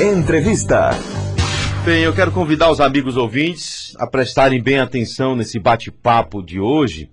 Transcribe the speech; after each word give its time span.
Entrevista. 0.00 0.90
Bem, 1.84 2.04
eu 2.04 2.14
quero 2.14 2.30
convidar 2.30 2.70
os 2.70 2.80
amigos 2.80 3.16
ouvintes 3.16 3.96
a 3.98 4.06
prestarem 4.06 4.62
bem 4.62 4.78
atenção 4.78 5.34
nesse 5.34 5.58
bate-papo 5.58 6.40
de 6.40 6.60
hoje, 6.60 7.10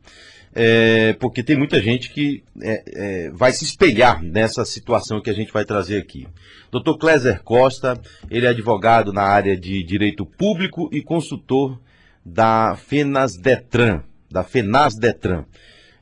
é, 0.53 1.13
porque 1.13 1.41
tem 1.41 1.57
muita 1.57 1.81
gente 1.81 2.11
que 2.11 2.43
é, 2.61 2.83
é, 2.85 3.31
vai 3.31 3.51
se 3.53 3.63
espelhar 3.63 4.21
nessa 4.21 4.63
situação 4.63 5.19
que 5.19 5.31
a 5.31 5.33
gente 5.33 5.51
vai 5.51 5.65
trazer 5.65 5.97
aqui. 5.97 6.27
Dr. 6.71 6.95
Cléser 6.99 7.41
Costa, 7.41 7.99
ele 8.29 8.45
é 8.45 8.49
advogado 8.49 9.11
na 9.11 9.23
área 9.23 9.57
de 9.57 9.81
direito 9.83 10.23
público 10.23 10.87
e 10.93 11.01
consultor 11.01 11.81
da 12.23 12.75
FENAS 12.75 13.35
Detran, 13.35 14.03
da 14.29 14.43
FENAS 14.43 14.93
Detran. 14.93 15.45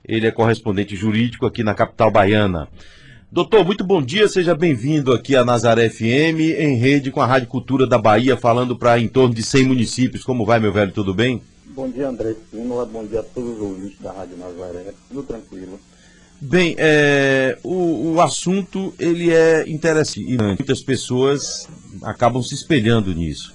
Ele 0.06 0.28
é 0.28 0.32
correspondente 0.32 0.98
jurídico 0.98 1.46
aqui 1.46 1.64
na 1.64 1.74
capital 1.74 2.12
baiana. 2.12 2.68
Doutor, 3.34 3.66
muito 3.66 3.84
bom 3.84 4.00
dia, 4.00 4.28
seja 4.28 4.54
bem-vindo 4.54 5.12
aqui 5.12 5.36
à 5.36 5.44
Nazaré 5.44 5.90
FM, 5.90 6.40
em 6.56 6.76
rede 6.76 7.10
com 7.10 7.20
a 7.20 7.26
Rádio 7.26 7.48
Cultura 7.48 7.88
da 7.88 7.98
Bahia, 7.98 8.38
falando 8.38 8.78
para 8.78 9.00
em 9.00 9.08
torno 9.08 9.34
de 9.34 9.42
100 9.42 9.64
municípios. 9.64 10.24
Como 10.24 10.46
vai, 10.46 10.60
meu 10.60 10.72
velho, 10.72 10.92
tudo 10.92 11.16
bem? 11.16 11.42
Bom 11.66 11.90
dia, 11.90 12.10
André 12.10 12.30
Espínola, 12.34 12.86
bom 12.86 13.04
dia 13.04 13.22
a 13.22 13.24
todos 13.24 13.56
os 13.56 13.60
ouvintes 13.60 14.00
da 14.00 14.12
Rádio 14.12 14.38
Nazaré, 14.38 14.94
tudo 15.10 15.24
tranquilo. 15.24 15.80
Bem, 16.40 16.76
é, 16.78 17.58
o, 17.64 18.12
o 18.14 18.22
assunto 18.22 18.94
ele 19.00 19.32
é 19.32 19.68
interessante. 19.68 20.38
Muitas 20.38 20.84
pessoas 20.84 21.68
acabam 22.04 22.44
se 22.44 22.54
espelhando 22.54 23.16
nisso. 23.16 23.52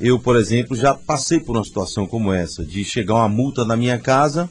Eu, 0.00 0.18
por 0.18 0.34
exemplo, 0.34 0.76
já 0.76 0.92
passei 0.92 1.38
por 1.38 1.56
uma 1.56 1.64
situação 1.64 2.04
como 2.04 2.32
essa, 2.32 2.64
de 2.64 2.82
chegar 2.84 3.14
uma 3.14 3.28
multa 3.28 3.64
na 3.64 3.76
minha 3.76 3.96
casa 3.96 4.50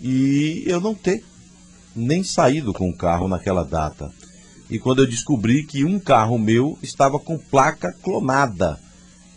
e 0.00 0.62
eu 0.68 0.80
não 0.80 0.94
ter 0.94 1.24
nem 1.98 2.22
saído 2.22 2.72
com 2.72 2.88
o 2.88 2.96
carro 2.96 3.28
naquela 3.28 3.64
data. 3.64 4.10
E 4.70 4.78
quando 4.78 5.00
eu 5.00 5.06
descobri 5.06 5.64
que 5.64 5.84
um 5.84 5.98
carro 5.98 6.38
meu 6.38 6.78
estava 6.82 7.18
com 7.18 7.38
placa 7.38 7.92
clonada 8.02 8.78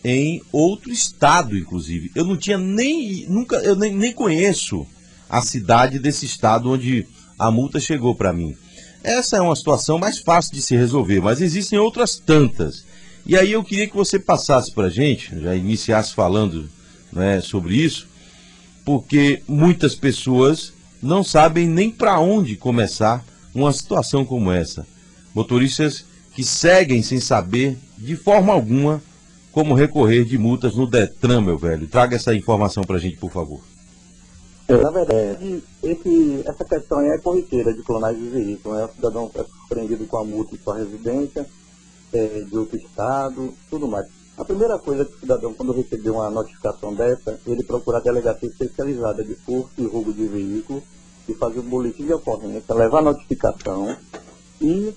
em 0.03 0.41
outro 0.51 0.91
estado, 0.91 1.57
inclusive. 1.57 2.11
Eu 2.15 2.25
não 2.25 2.35
tinha 2.35 2.57
nem. 2.57 3.25
Nunca, 3.29 3.57
eu 3.57 3.75
nem, 3.75 3.95
nem 3.95 4.11
conheço 4.11 4.85
a 5.29 5.41
cidade 5.41 5.99
desse 5.99 6.25
estado 6.25 6.71
onde 6.71 7.07
a 7.37 7.51
multa 7.51 7.79
chegou 7.79 8.15
para 8.15 8.33
mim. 8.33 8.55
Essa 9.03 9.37
é 9.37 9.41
uma 9.41 9.55
situação 9.55 9.97
mais 9.97 10.19
fácil 10.19 10.53
de 10.53 10.61
se 10.61 10.75
resolver, 10.75 11.21
mas 11.21 11.41
existem 11.41 11.79
outras 11.79 12.17
tantas. 12.17 12.85
E 13.25 13.35
aí 13.37 13.51
eu 13.51 13.63
queria 13.63 13.87
que 13.87 13.95
você 13.95 14.19
passasse 14.19 14.71
para 14.73 14.87
a 14.87 14.89
gente, 14.89 15.39
já 15.39 15.55
iniciasse 15.55 16.13
falando 16.13 16.69
né, 17.11 17.39
sobre 17.41 17.75
isso, 17.75 18.07
porque 18.83 19.41
muitas 19.47 19.95
pessoas 19.95 20.73
não 21.01 21.23
sabem 21.23 21.67
nem 21.67 21.89
para 21.89 22.19
onde 22.19 22.55
começar 22.55 23.23
uma 23.53 23.71
situação 23.73 24.23
como 24.23 24.51
essa. 24.51 24.85
Motoristas 25.33 26.05
que 26.33 26.43
seguem 26.43 27.01
sem 27.01 27.19
saber 27.19 27.77
de 27.97 28.15
forma 28.15 28.53
alguma 28.53 29.01
como 29.51 29.73
recorrer 29.73 30.23
de 30.23 30.37
multas 30.37 30.75
no 30.75 30.87
Detran, 30.87 31.41
meu 31.41 31.57
velho. 31.57 31.87
Traga 31.87 32.15
essa 32.15 32.33
informação 32.33 32.83
para 32.83 32.95
a 32.95 32.99
gente, 32.99 33.17
por 33.17 33.31
favor. 33.31 33.59
É, 34.67 34.77
na 34.77 34.89
verdade, 34.89 35.61
esse, 35.83 36.43
essa 36.45 36.63
questão 36.63 37.01
é 37.01 37.17
corriqueira 37.17 37.73
de 37.73 37.83
clonagem 37.83 38.23
de 38.23 38.29
veículo. 38.29 38.75
Né? 38.75 38.85
O 38.85 38.95
cidadão 38.95 39.31
é 39.35 39.43
surpreendido 39.43 40.05
com 40.05 40.17
a 40.17 40.23
multa 40.23 40.55
em 40.55 40.59
sua 40.59 40.77
residência, 40.77 41.45
é, 42.13 42.45
de 42.49 42.57
outro 42.57 42.77
estado, 42.77 43.53
tudo 43.69 43.87
mais. 43.87 44.07
A 44.41 44.43
primeira 44.43 44.79
coisa 44.79 45.05
que 45.05 45.13
o 45.13 45.19
cidadão, 45.19 45.53
quando 45.53 45.71
receber 45.71 46.09
uma 46.09 46.27
notificação 46.27 46.95
dessa, 46.95 47.39
ele 47.45 47.63
procurar 47.63 47.99
a 47.99 48.01
delegacia 48.01 48.49
especializada 48.49 49.23
de 49.23 49.35
furto 49.35 49.69
e 49.77 49.85
roubo 49.85 50.11
de 50.11 50.25
veículo 50.25 50.81
e 51.29 51.35
fazer 51.35 51.59
o 51.59 51.63
boletim 51.63 52.07
de 52.07 52.13
ocorrência, 52.13 52.73
levar 52.73 52.97
a 52.97 53.03
notificação 53.03 53.95
e 54.59 54.95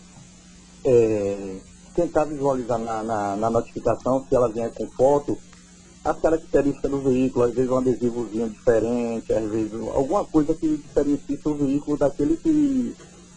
é, 0.83 1.57
tentar 1.95 2.25
visualizar 2.25 2.79
na, 2.79 3.03
na, 3.03 3.37
na, 3.37 3.51
notificação, 3.51 4.25
se 4.27 4.35
ela 4.35 4.49
vier 4.49 4.73
com 4.73 4.89
foto, 4.89 5.37
as 6.03 6.19
características 6.19 6.91
do 6.91 7.03
veículo, 7.03 7.45
às 7.45 7.53
vezes 7.53 7.71
um 7.71 7.77
adesivozinho 7.77 8.49
diferente, 8.49 9.31
às 9.31 9.51
vezes 9.51 9.75
alguma 9.95 10.25
coisa 10.25 10.55
que 10.55 10.79
diferencie 10.79 11.39
o 11.45 11.55
veículo 11.55 11.99
daquele 11.99 12.39
que 12.39 12.97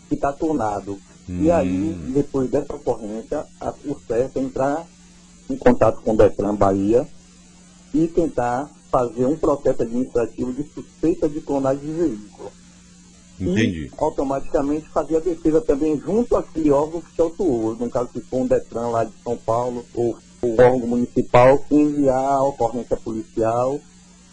está 0.10 0.32
tornado. 0.32 0.98
Hum. 1.30 1.44
E 1.44 1.52
aí, 1.52 1.94
depois 2.14 2.50
dessa 2.50 2.74
ocorrência, 2.74 3.46
a, 3.60 3.74
o 3.86 4.00
certo 4.08 4.40
é 4.40 4.42
entrar 4.42 4.88
em 5.50 5.56
contato 5.58 6.02
com 6.02 6.14
o 6.14 6.18
Detran 6.18 6.56
Bahia 6.56 7.08
e 7.94 8.08
tentar 8.08 8.70
fazer 8.92 9.26
um 9.26 9.36
processo 9.36 9.84
administrativo 9.84 10.54
de 10.54 10.64
suspeita 10.64 11.28
de 11.28 11.42
clonagem 11.42 11.86
de 11.86 11.92
veículo. 11.92 12.52
Entendi. 13.40 13.86
E 13.86 13.92
automaticamente 13.98 14.90
fazer 14.90 15.18
a 15.18 15.20
defesa 15.20 15.62
também 15.62 16.00
junto 16.00 16.36
àquele 16.36 16.72
órgão 16.72 17.02
que 17.02 17.14
se 17.14 17.22
autuou, 17.22 17.76
no 17.76 17.90
caso 17.90 18.10
se 18.12 18.22
for 18.22 18.42
um 18.42 18.48
Detran 18.48 18.88
lá 18.88 19.04
de 19.04 19.14
São 19.24 19.38
Paulo, 19.38 19.86
ou 19.94 20.18
o 20.42 20.52
órgão 20.62 20.88
municipal, 20.88 21.64
enviar 21.70 22.18
a 22.18 22.44
ocorrência 22.44 22.98
policial 22.98 23.80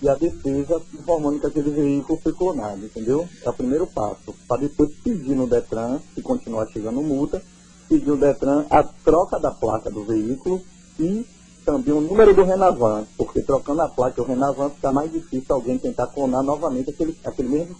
e 0.03 0.09
a 0.09 0.15
defesa 0.15 0.81
informando 0.93 1.41
que 1.41 1.47
aquele 1.47 1.71
veículo 1.71 2.19
foi 2.23 2.33
clonado, 2.33 2.85
entendeu? 2.85 3.29
É 3.43 3.49
o 3.49 3.53
primeiro 3.53 3.87
passo. 3.87 4.35
Para 4.49 4.63
depois 4.63 4.91
pedir 5.03 5.35
no 5.35 5.47
Detran, 5.47 6.01
se 6.15 6.23
continuar 6.23 6.67
chegando 6.69 7.03
multa, 7.03 7.43
pedir 7.89 8.07
no 8.07 8.17
Detran 8.17 8.65
a 8.71 8.83
troca 8.83 9.39
da 9.39 9.51
placa 9.51 9.91
do 9.91 10.05
veículo 10.05 10.63
e 10.99 11.27
também 11.65 11.95
o 11.95 12.01
número 12.01 12.35
do 12.35 12.45
Renavan, 12.45 13.07
porque 13.17 13.41
trocando 13.41 13.83
a 13.83 13.89
placa 13.89 14.23
do 14.23 14.29
Renavan 14.29 14.71
fica 14.71 14.93
mais 14.93 15.11
difícil 15.11 15.55
alguém 15.55 15.79
tentar 15.79 16.07
clonar 16.09 16.43
novamente 16.43 16.91
aquele, 16.91 17.17
aquele 17.25 17.49
mesmo 17.49 17.77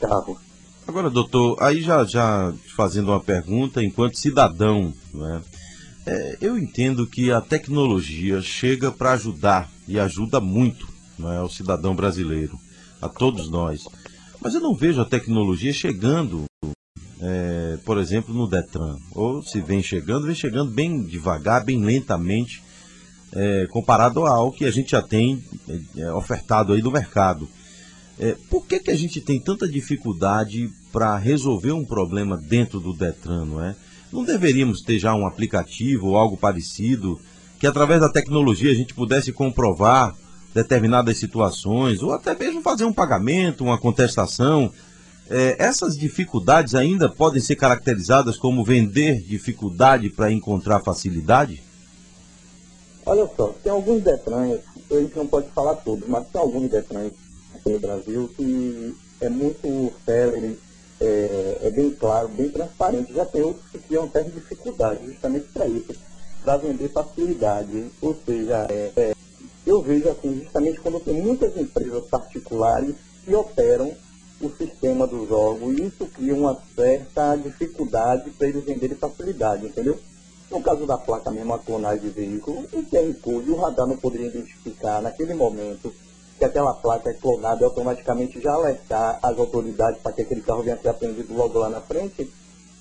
carro. 0.00 0.38
Agora, 0.86 1.10
doutor, 1.10 1.56
aí 1.60 1.82
já, 1.82 2.04
já 2.04 2.52
fazendo 2.74 3.10
uma 3.10 3.20
pergunta, 3.20 3.82
enquanto 3.82 4.18
cidadão, 4.18 4.92
né, 5.12 5.42
é, 6.06 6.38
eu 6.40 6.58
entendo 6.58 7.06
que 7.06 7.30
a 7.30 7.40
tecnologia 7.40 8.40
chega 8.40 8.90
para 8.90 9.12
ajudar 9.12 9.70
e 9.86 10.00
ajuda 10.00 10.40
muito 10.40 10.88
né, 11.18 11.40
o 11.42 11.48
cidadão 11.48 11.94
brasileiro, 11.94 12.58
a 13.00 13.08
todos 13.08 13.50
nós. 13.50 13.82
Mas 14.40 14.54
eu 14.54 14.60
não 14.60 14.74
vejo 14.74 15.00
a 15.00 15.04
tecnologia 15.04 15.72
chegando, 15.72 16.44
é, 17.20 17.59
por 17.78 17.98
exemplo, 17.98 18.34
no 18.34 18.48
Detran. 18.48 18.96
Ou 19.12 19.42
se 19.42 19.60
vem 19.60 19.82
chegando, 19.82 20.26
vem 20.26 20.34
chegando 20.34 20.70
bem 20.70 21.02
devagar, 21.02 21.64
bem 21.64 21.82
lentamente, 21.82 22.62
é, 23.32 23.66
comparado 23.70 24.26
ao 24.26 24.52
que 24.52 24.64
a 24.64 24.70
gente 24.70 24.92
já 24.92 25.02
tem 25.02 25.42
é, 25.96 26.12
ofertado 26.12 26.72
aí 26.72 26.82
no 26.82 26.90
mercado. 26.90 27.48
É, 28.18 28.36
por 28.50 28.66
que, 28.66 28.78
que 28.80 28.90
a 28.90 28.96
gente 28.96 29.20
tem 29.20 29.40
tanta 29.40 29.66
dificuldade 29.66 30.70
para 30.92 31.16
resolver 31.16 31.72
um 31.72 31.84
problema 31.84 32.36
dentro 32.36 32.78
do 32.80 32.92
Detran, 32.92 33.44
não 33.44 33.64
é? 33.64 33.74
Não 34.12 34.24
deveríamos 34.24 34.82
ter 34.82 34.98
já 34.98 35.14
um 35.14 35.26
aplicativo 35.26 36.08
ou 36.08 36.16
algo 36.16 36.36
parecido 36.36 37.18
que 37.58 37.66
através 37.66 38.00
da 38.00 38.08
tecnologia 38.08 38.72
a 38.72 38.74
gente 38.74 38.92
pudesse 38.92 39.32
comprovar 39.32 40.14
determinadas 40.52 41.18
situações 41.18 42.02
ou 42.02 42.12
até 42.12 42.34
mesmo 42.34 42.60
fazer 42.60 42.84
um 42.84 42.92
pagamento, 42.92 43.64
uma 43.64 43.78
contestação. 43.78 44.72
É, 45.30 45.54
essas 45.62 45.96
dificuldades 45.96 46.74
ainda 46.74 47.08
podem 47.08 47.40
ser 47.40 47.54
caracterizadas 47.54 48.36
como 48.36 48.64
vender 48.64 49.22
dificuldade 49.22 50.10
para 50.10 50.32
encontrar 50.32 50.80
facilidade? 50.80 51.62
Olha 53.06 53.30
só, 53.36 53.54
tem 53.62 53.70
alguns 53.70 54.02
Detrans, 54.02 54.58
a 54.90 54.94
gente 54.94 55.16
não 55.16 55.28
pode 55.28 55.48
falar 55.50 55.76
todos, 55.76 56.08
mas 56.08 56.26
tem 56.26 56.40
alguns 56.40 56.68
Detrans 56.68 57.12
aqui 57.54 57.70
no 57.70 57.78
Brasil 57.78 58.28
que 58.36 58.96
é 59.20 59.28
muito 59.28 59.92
célere, 60.04 60.58
é, 61.00 61.58
é, 61.62 61.70
bem 61.70 61.90
claro, 61.90 62.28
bem 62.28 62.50
transparente. 62.50 63.12
Já 63.12 63.24
tem 63.24 63.42
outros 63.42 63.70
que 63.70 63.78
criam 63.78 64.10
certa 64.10 64.30
dificuldade 64.30 65.06
justamente 65.06 65.46
para 65.52 65.66
isso, 65.68 65.94
para 66.42 66.56
vender 66.56 66.88
facilidade. 66.88 67.86
Ou 68.02 68.18
seja, 68.26 68.66
é, 68.68 68.92
é, 68.96 69.14
eu 69.64 69.80
vejo 69.80 70.08
assim, 70.08 70.40
justamente 70.42 70.80
quando 70.80 70.98
tem 70.98 71.22
muitas 71.22 71.56
empresas 71.56 72.04
particulares 72.06 72.96
que 73.24 73.32
operam 73.32 73.94
o 74.40 74.50
sistema 74.50 75.06
dos 75.06 75.30
órgãos, 75.30 75.78
e 75.78 75.82
isso 75.86 76.06
cria 76.06 76.34
uma 76.34 76.56
certa 76.74 77.36
dificuldade 77.36 78.30
para 78.30 78.48
eles 78.48 78.64
venderem 78.64 78.96
facilidade, 78.96 79.66
entendeu? 79.66 79.98
No 80.50 80.62
caso 80.62 80.86
da 80.86 80.98
placa 80.98 81.30
mesmo, 81.30 81.54
a 81.54 81.58
clonagem 81.58 82.00
de 82.00 82.10
veículo, 82.10 82.66
o 82.72 82.82
QR 82.82 83.14
Code, 83.22 83.50
o 83.50 83.56
radar 83.56 83.86
não 83.86 83.96
poderia 83.96 84.28
identificar 84.28 85.00
naquele 85.00 85.34
momento 85.34 85.92
que 86.38 86.44
aquela 86.44 86.72
placa 86.72 87.10
é 87.10 87.14
clonada 87.14 87.60
e 87.60 87.64
automaticamente 87.64 88.40
já 88.40 88.52
alertar 88.52 89.18
as 89.22 89.38
autoridades 89.38 90.00
para 90.00 90.12
que 90.12 90.22
aquele 90.22 90.40
carro 90.40 90.62
venha 90.62 90.74
a 90.74 90.78
ser 90.78 90.88
apreendido 90.88 91.34
logo 91.34 91.58
lá 91.58 91.68
na 91.68 91.82
frente, 91.82 92.22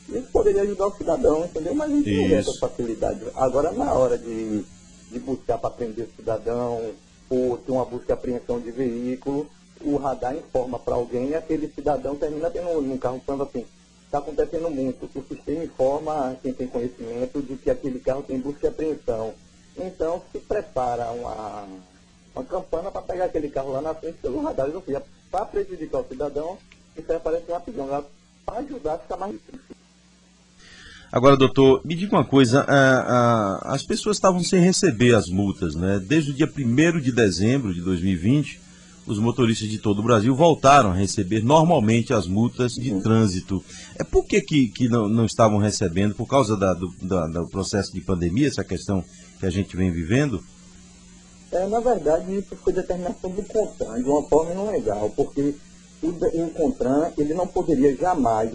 isso 0.07 0.27
poderia 0.31 0.63
ajudar 0.63 0.87
o 0.87 0.95
cidadão, 0.95 1.43
entendeu? 1.43 1.75
Mas 1.75 1.91
a 1.91 1.95
gente 1.95 2.11
não 2.11 2.27
tem 2.27 2.37
essa 2.37 2.53
facilidade. 2.53 3.21
Agora, 3.35 3.71
na 3.71 3.93
hora 3.93 4.17
de, 4.17 4.63
de 5.11 5.19
buscar 5.19 5.57
para 5.57 5.69
prender 5.69 6.05
o 6.05 6.15
cidadão, 6.15 6.81
ou 7.29 7.57
ter 7.57 7.71
uma 7.71 7.85
busca 7.85 8.11
e 8.11 8.13
apreensão 8.13 8.59
de 8.59 8.71
veículo, 8.71 9.45
o 9.81 9.97
radar 9.97 10.35
informa 10.35 10.77
para 10.77 10.95
alguém 10.95 11.29
e 11.29 11.35
aquele 11.35 11.67
cidadão 11.67 12.15
termina 12.15 12.49
tendo 12.49 12.69
um 12.79 12.97
carro 12.97 13.21
falando 13.25 13.43
assim, 13.43 13.65
está 14.05 14.17
acontecendo 14.17 14.69
muito. 14.69 15.09
O 15.13 15.23
sistema 15.23 15.63
informa 15.63 16.37
quem 16.41 16.53
tem 16.53 16.67
conhecimento 16.67 17.41
de 17.41 17.55
que 17.55 17.69
aquele 17.69 17.99
carro 17.99 18.23
tem 18.23 18.39
busca 18.39 18.67
e 18.67 18.69
apreensão. 18.69 19.33
Então, 19.77 20.21
se 20.31 20.39
prepara 20.39 21.11
uma 21.11 21.67
uma 22.35 22.45
campana 22.45 22.91
para 22.91 23.01
pegar 23.01 23.25
aquele 23.25 23.49
carro 23.49 23.71
lá 23.71 23.81
na 23.81 23.93
frente 23.93 24.17
pelo 24.21 24.41
radar. 24.41 24.69
Ou 24.73 24.81
seja, 24.81 25.03
para 25.31 25.45
prejudicar 25.45 25.99
o 25.99 26.07
cidadão, 26.07 26.57
isso 26.97 27.11
aí 27.11 27.17
aparece 27.17 27.51
rapidão, 27.51 28.05
para 28.45 28.59
ajudar 28.59 28.95
a 28.95 28.97
ficar 28.99 29.17
mais 29.17 29.33
difícil. 29.33 29.75
Agora, 31.11 31.35
doutor, 31.35 31.81
me 31.83 31.95
diga 31.95 32.15
uma 32.15 32.25
coisa, 32.25 32.65
as 33.63 33.83
pessoas 33.83 34.17
estavam 34.17 34.43
sem 34.43 34.61
receber 34.61 35.15
as 35.15 35.27
multas, 35.27 35.73
né? 35.75 35.99
Desde 35.99 36.31
o 36.31 36.33
dia 36.33 36.47
1 36.47 36.99
de 36.99 37.11
dezembro 37.11 37.73
de 37.73 37.81
2020, 37.81 38.61
os 39.11 39.19
motoristas 39.19 39.67
de 39.67 39.77
todo 39.77 39.99
o 39.99 40.03
Brasil 40.03 40.35
voltaram 40.35 40.91
a 40.91 40.93
receber 40.93 41.43
normalmente 41.43 42.13
as 42.13 42.27
multas 42.27 42.73
de 42.73 42.91
uhum. 42.91 43.01
trânsito. 43.01 43.63
É 43.97 44.03
por 44.03 44.25
que, 44.25 44.41
que, 44.41 44.67
que 44.67 44.87
não, 44.87 45.07
não, 45.07 45.25
estavam 45.25 45.57
recebendo? 45.57 46.15
Por 46.15 46.27
causa 46.27 46.55
da, 46.55 46.73
do, 46.73 46.93
da, 47.01 47.27
do, 47.27 47.47
processo 47.47 47.93
de 47.93 48.01
pandemia, 48.01 48.47
essa 48.47 48.63
questão 48.63 49.03
que 49.39 49.45
a 49.45 49.49
gente 49.49 49.75
vem 49.75 49.91
vivendo? 49.91 50.43
É, 51.51 51.67
na 51.67 51.79
verdade, 51.79 52.37
isso 52.37 52.55
foi 52.57 52.73
determinação 52.73 53.31
do 53.31 53.43
CONTRAN, 53.43 54.01
de 54.01 54.09
uma 54.09 54.23
forma 54.23 54.53
não 54.53 54.71
legal, 54.71 55.11
porque 55.15 55.55
o, 56.01 56.07
o 56.07 56.49
CONTRAN 56.51 57.11
ele 57.17 57.33
não 57.33 57.47
poderia 57.47 57.95
jamais 57.95 58.51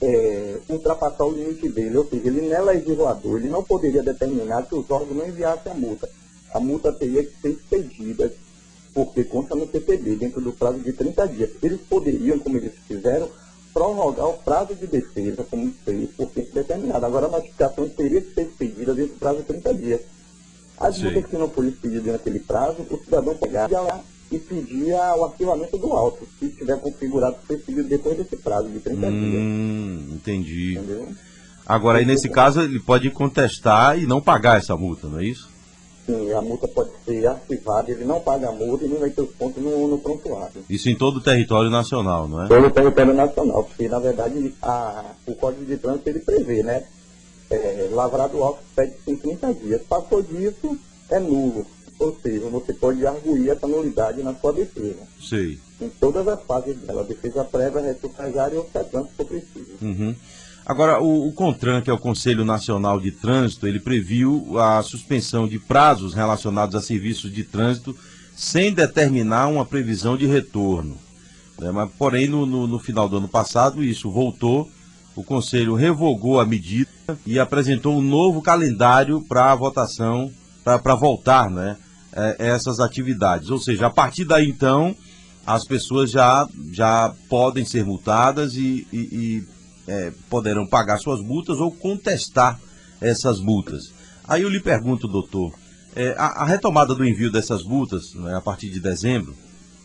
é, 0.00 0.58
ultrapassar 0.68 1.24
o 1.24 1.32
limite 1.32 1.68
dele, 1.68 1.98
ou 1.98 2.06
seja, 2.06 2.26
ele 2.26 2.42
não 2.42 2.56
é 2.56 2.60
legislador, 2.60 3.38
ele 3.38 3.48
não 3.48 3.62
poderia 3.62 4.02
determinar 4.02 4.62
que 4.62 4.74
os 4.74 4.90
órgãos 4.90 5.16
não 5.16 5.28
enviassem 5.28 5.72
a 5.72 5.74
multa. 5.74 6.08
A 6.52 6.60
multa 6.60 6.92
teria 6.92 7.24
que 7.24 7.40
ser 7.40 7.50
expedida 7.50 8.32
porque 8.94 9.24
consta 9.24 9.56
no 9.56 9.68
CPB, 9.68 10.14
dentro 10.14 10.40
do 10.40 10.52
prazo 10.52 10.78
de 10.78 10.92
30 10.92 11.28
dias. 11.28 11.50
Eles 11.60 11.80
poderiam, 11.80 12.38
como 12.38 12.56
eles 12.56 12.72
fizeram, 12.86 13.28
prorrogar 13.74 14.28
o 14.28 14.38
prazo 14.38 14.74
de 14.76 14.86
defesa, 14.86 15.44
como 15.50 15.72
fez, 15.84 16.08
por 16.10 16.28
tempo 16.28 16.54
determinado. 16.54 17.04
Agora, 17.04 17.26
a 17.26 17.30
notificação 17.30 17.88
teria 17.88 18.20
que 18.20 18.32
ser 18.32 18.42
expedida 18.42 18.94
dentro 18.94 19.14
do 19.14 19.18
prazo 19.18 19.38
de 19.38 19.44
30 19.46 19.74
dias. 19.74 20.00
As 20.78 21.00
multas 21.00 21.26
que 21.26 21.36
não 21.36 21.50
forem 21.50 21.70
expedidas 21.70 22.12
naquele 22.12 22.38
prazo, 22.38 22.86
o 22.88 22.98
cidadão 22.98 23.36
pegaria 23.36 23.80
lá 23.80 24.00
e 24.30 24.38
pedia 24.38 25.14
o 25.16 25.24
arquivamento 25.24 25.76
do 25.76 25.92
auto, 25.92 26.26
se 26.38 26.46
estiver 26.46 26.78
configurado 26.80 27.36
ser 27.46 27.54
expedido 27.54 27.88
depois 27.88 28.16
desse 28.16 28.36
prazo 28.36 28.68
de 28.68 28.78
30 28.78 29.06
hum, 29.06 29.98
dias. 30.00 30.14
Entendi. 30.14 30.74
Entendeu? 30.78 31.08
Agora, 31.66 31.98
aí, 31.98 32.04
nesse 32.04 32.28
caso, 32.28 32.60
ele 32.60 32.78
pode 32.78 33.10
contestar 33.10 33.98
e 33.98 34.06
não 34.06 34.20
pagar 34.20 34.58
essa 34.58 34.76
multa, 34.76 35.08
não 35.08 35.18
é 35.18 35.24
isso? 35.24 35.53
Sim, 36.06 36.32
a 36.32 36.42
multa 36.42 36.68
pode 36.68 36.90
ser 37.04 37.26
arquivada, 37.26 37.90
ele 37.90 38.04
não 38.04 38.20
paga 38.20 38.48
a 38.48 38.52
multa 38.52 38.84
e 38.84 38.88
não 38.88 38.98
vai 38.98 39.10
ter 39.10 39.22
os 39.22 39.30
pontos 39.30 39.62
no, 39.62 39.88
no 39.88 39.98
prontuário. 39.98 40.62
Isso 40.68 40.88
em 40.88 40.96
todo 40.96 41.16
o 41.16 41.20
território 41.22 41.70
nacional, 41.70 42.28
não 42.28 42.42
é? 42.44 42.48
Todo 42.48 42.66
o 42.66 42.70
território 42.70 43.14
nacional, 43.14 43.64
porque 43.64 43.88
na 43.88 43.98
verdade 43.98 44.54
a, 44.60 45.12
o 45.26 45.34
Código 45.34 45.64
de 45.64 45.78
Trânsito 45.78 46.10
ele 46.10 46.20
prevê, 46.20 46.62
né? 46.62 46.84
É, 47.50 47.88
lavrado 47.92 48.42
alto 48.42 48.60
pede 48.74 48.94
em 49.06 49.16
30 49.16 49.54
dias. 49.54 49.82
Passou 49.88 50.22
disso, 50.22 50.78
é 51.10 51.18
nulo. 51.18 51.66
Ou 51.98 52.16
seja, 52.20 52.48
você 52.48 52.72
pode 52.74 53.06
arguir 53.06 53.50
essa 53.50 53.66
nulidade 53.66 54.22
na 54.22 54.34
sua 54.34 54.52
defesa. 54.52 55.06
Sim. 55.20 55.58
Em 55.80 55.88
todas 55.88 56.26
as 56.26 56.42
fases 56.42 56.76
dela, 56.78 57.04
defesa 57.04 57.44
prévia, 57.44 57.80
recursária 57.80 58.58
ou 58.58 58.68
sedã, 58.70 59.04
se 59.04 59.10
for 59.16 59.26
preciso. 59.26 59.72
Uhum. 59.80 60.14
Agora, 60.66 60.98
o, 61.00 61.28
o, 61.28 61.32
CONTRAN, 61.32 61.82
que 61.82 61.90
é 61.90 61.92
o 61.92 61.98
Conselho 61.98 62.44
Nacional 62.44 62.98
de 62.98 63.10
Trânsito, 63.10 63.66
ele 63.66 63.78
previu 63.78 64.58
a 64.58 64.82
suspensão 64.82 65.46
de 65.46 65.58
prazos 65.58 66.14
relacionados 66.14 66.74
a 66.74 66.80
serviços 66.80 67.30
de 67.30 67.44
trânsito 67.44 67.94
sem 68.34 68.72
determinar 68.72 69.48
uma 69.48 69.66
previsão 69.66 70.16
de 70.16 70.26
retorno. 70.26 70.96
Né? 71.58 71.70
Mas, 71.70 71.90
porém, 71.98 72.26
no, 72.26 72.46
no, 72.46 72.66
no, 72.66 72.78
final 72.78 73.08
do 73.08 73.18
ano 73.18 73.28
passado, 73.28 73.84
isso 73.84 74.10
voltou, 74.10 74.70
o 75.14 75.22
Conselho 75.22 75.74
revogou 75.74 76.40
a 76.40 76.46
medida 76.46 76.90
e 77.26 77.38
apresentou 77.38 77.98
um 77.98 78.02
novo 78.02 78.40
calendário 78.40 79.20
para 79.20 79.52
a 79.52 79.54
votação, 79.54 80.32
para 80.64 80.94
voltar 80.94 81.50
né, 81.50 81.76
é, 82.12 82.36
essas 82.38 82.80
atividades. 82.80 83.50
Ou 83.50 83.58
seja, 83.58 83.86
a 83.86 83.90
partir 83.90 84.24
daí, 84.24 84.48
então, 84.48 84.96
as 85.46 85.64
pessoas 85.64 86.10
já, 86.10 86.48
já 86.72 87.14
podem 87.28 87.66
ser 87.66 87.84
multadas 87.84 88.56
e, 88.56 88.86
e, 88.90 88.98
e 88.98 89.53
é, 89.86 90.12
poderão 90.28 90.66
pagar 90.66 90.98
suas 90.98 91.20
multas 91.20 91.58
ou 91.58 91.70
contestar 91.70 92.60
essas 93.00 93.40
multas. 93.40 93.92
Aí 94.26 94.42
eu 94.42 94.48
lhe 94.48 94.60
pergunto, 94.60 95.06
doutor, 95.06 95.52
é, 95.94 96.14
a, 96.18 96.42
a, 96.42 96.44
retomada 96.44 96.94
do 96.94 97.04
envio 97.04 97.30
dessas 97.30 97.62
multas 97.62 98.14
né, 98.14 98.34
a 98.34 98.40
partir 98.40 98.70
de 98.70 98.80
dezembro, 98.80 99.34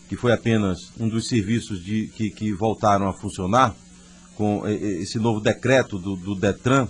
que 0.07 0.15
foi 0.15 0.31
apenas 0.31 0.91
um 0.99 1.07
dos 1.07 1.27
serviços 1.27 1.83
de, 1.83 2.07
que, 2.07 2.29
que 2.29 2.51
voltaram 2.53 3.07
a 3.07 3.13
funcionar 3.13 3.75
com 4.35 4.65
esse 4.67 5.19
novo 5.19 5.41
decreto 5.41 5.99
do, 5.99 6.15
do 6.15 6.33
Detran, 6.33 6.87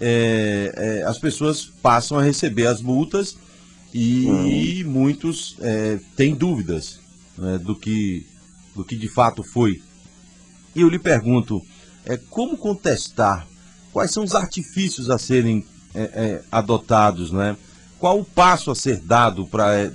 é, 0.00 0.72
é, 0.74 1.02
as 1.04 1.18
pessoas 1.18 1.70
passam 1.82 2.18
a 2.18 2.22
receber 2.22 2.66
as 2.66 2.80
multas 2.80 3.36
e 3.92 4.82
muitos 4.86 5.56
é, 5.60 6.00
têm 6.16 6.34
dúvidas 6.34 6.98
né, 7.36 7.58
do, 7.58 7.76
que, 7.76 8.26
do 8.74 8.84
que 8.84 8.96
de 8.96 9.06
fato 9.06 9.42
foi. 9.42 9.82
E 10.74 10.80
eu 10.80 10.88
lhe 10.88 10.98
pergunto, 10.98 11.62
é, 12.06 12.16
como 12.16 12.56
contestar, 12.56 13.46
quais 13.92 14.10
são 14.10 14.24
os 14.24 14.34
artifícios 14.34 15.10
a 15.10 15.18
serem 15.18 15.64
é, 15.94 16.02
é, 16.02 16.42
adotados, 16.50 17.30
né? 17.30 17.56
Qual 17.98 18.18
o 18.18 18.24
passo 18.24 18.70
a 18.70 18.74
ser 18.74 18.98
dado 18.98 19.46
para 19.46 19.78
é, 19.78 19.90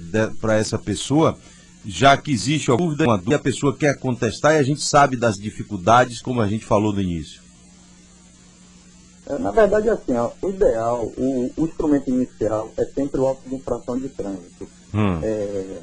essa 0.59 0.77
pessoa, 0.77 1.37
já 1.85 2.15
que 2.15 2.31
existe 2.31 2.71
alguma 2.71 3.17
dúvida, 3.17 3.35
a 3.35 3.39
pessoa 3.39 3.75
quer 3.75 3.97
contestar 3.99 4.53
e 4.53 4.59
a 4.59 4.63
gente 4.63 4.81
sabe 4.81 5.17
das 5.17 5.35
dificuldades, 5.35 6.21
como 6.21 6.39
a 6.39 6.47
gente 6.47 6.63
falou 6.63 6.93
no 6.93 7.01
início. 7.01 7.41
É, 9.25 9.37
na 9.37 9.51
verdade, 9.51 9.89
assim, 9.89 10.13
ó, 10.13 10.31
o 10.41 10.49
ideal, 10.49 11.11
o, 11.17 11.51
o, 11.57 11.65
instrumento 11.65 12.09
inicial 12.09 12.71
é 12.77 12.85
sempre 12.85 13.19
o 13.19 13.27
auto 13.27 13.41
de 13.49 13.55
infração 13.55 13.99
de 13.99 14.07
trânsito. 14.07 14.69
Hum. 14.93 15.19
É, 15.21 15.79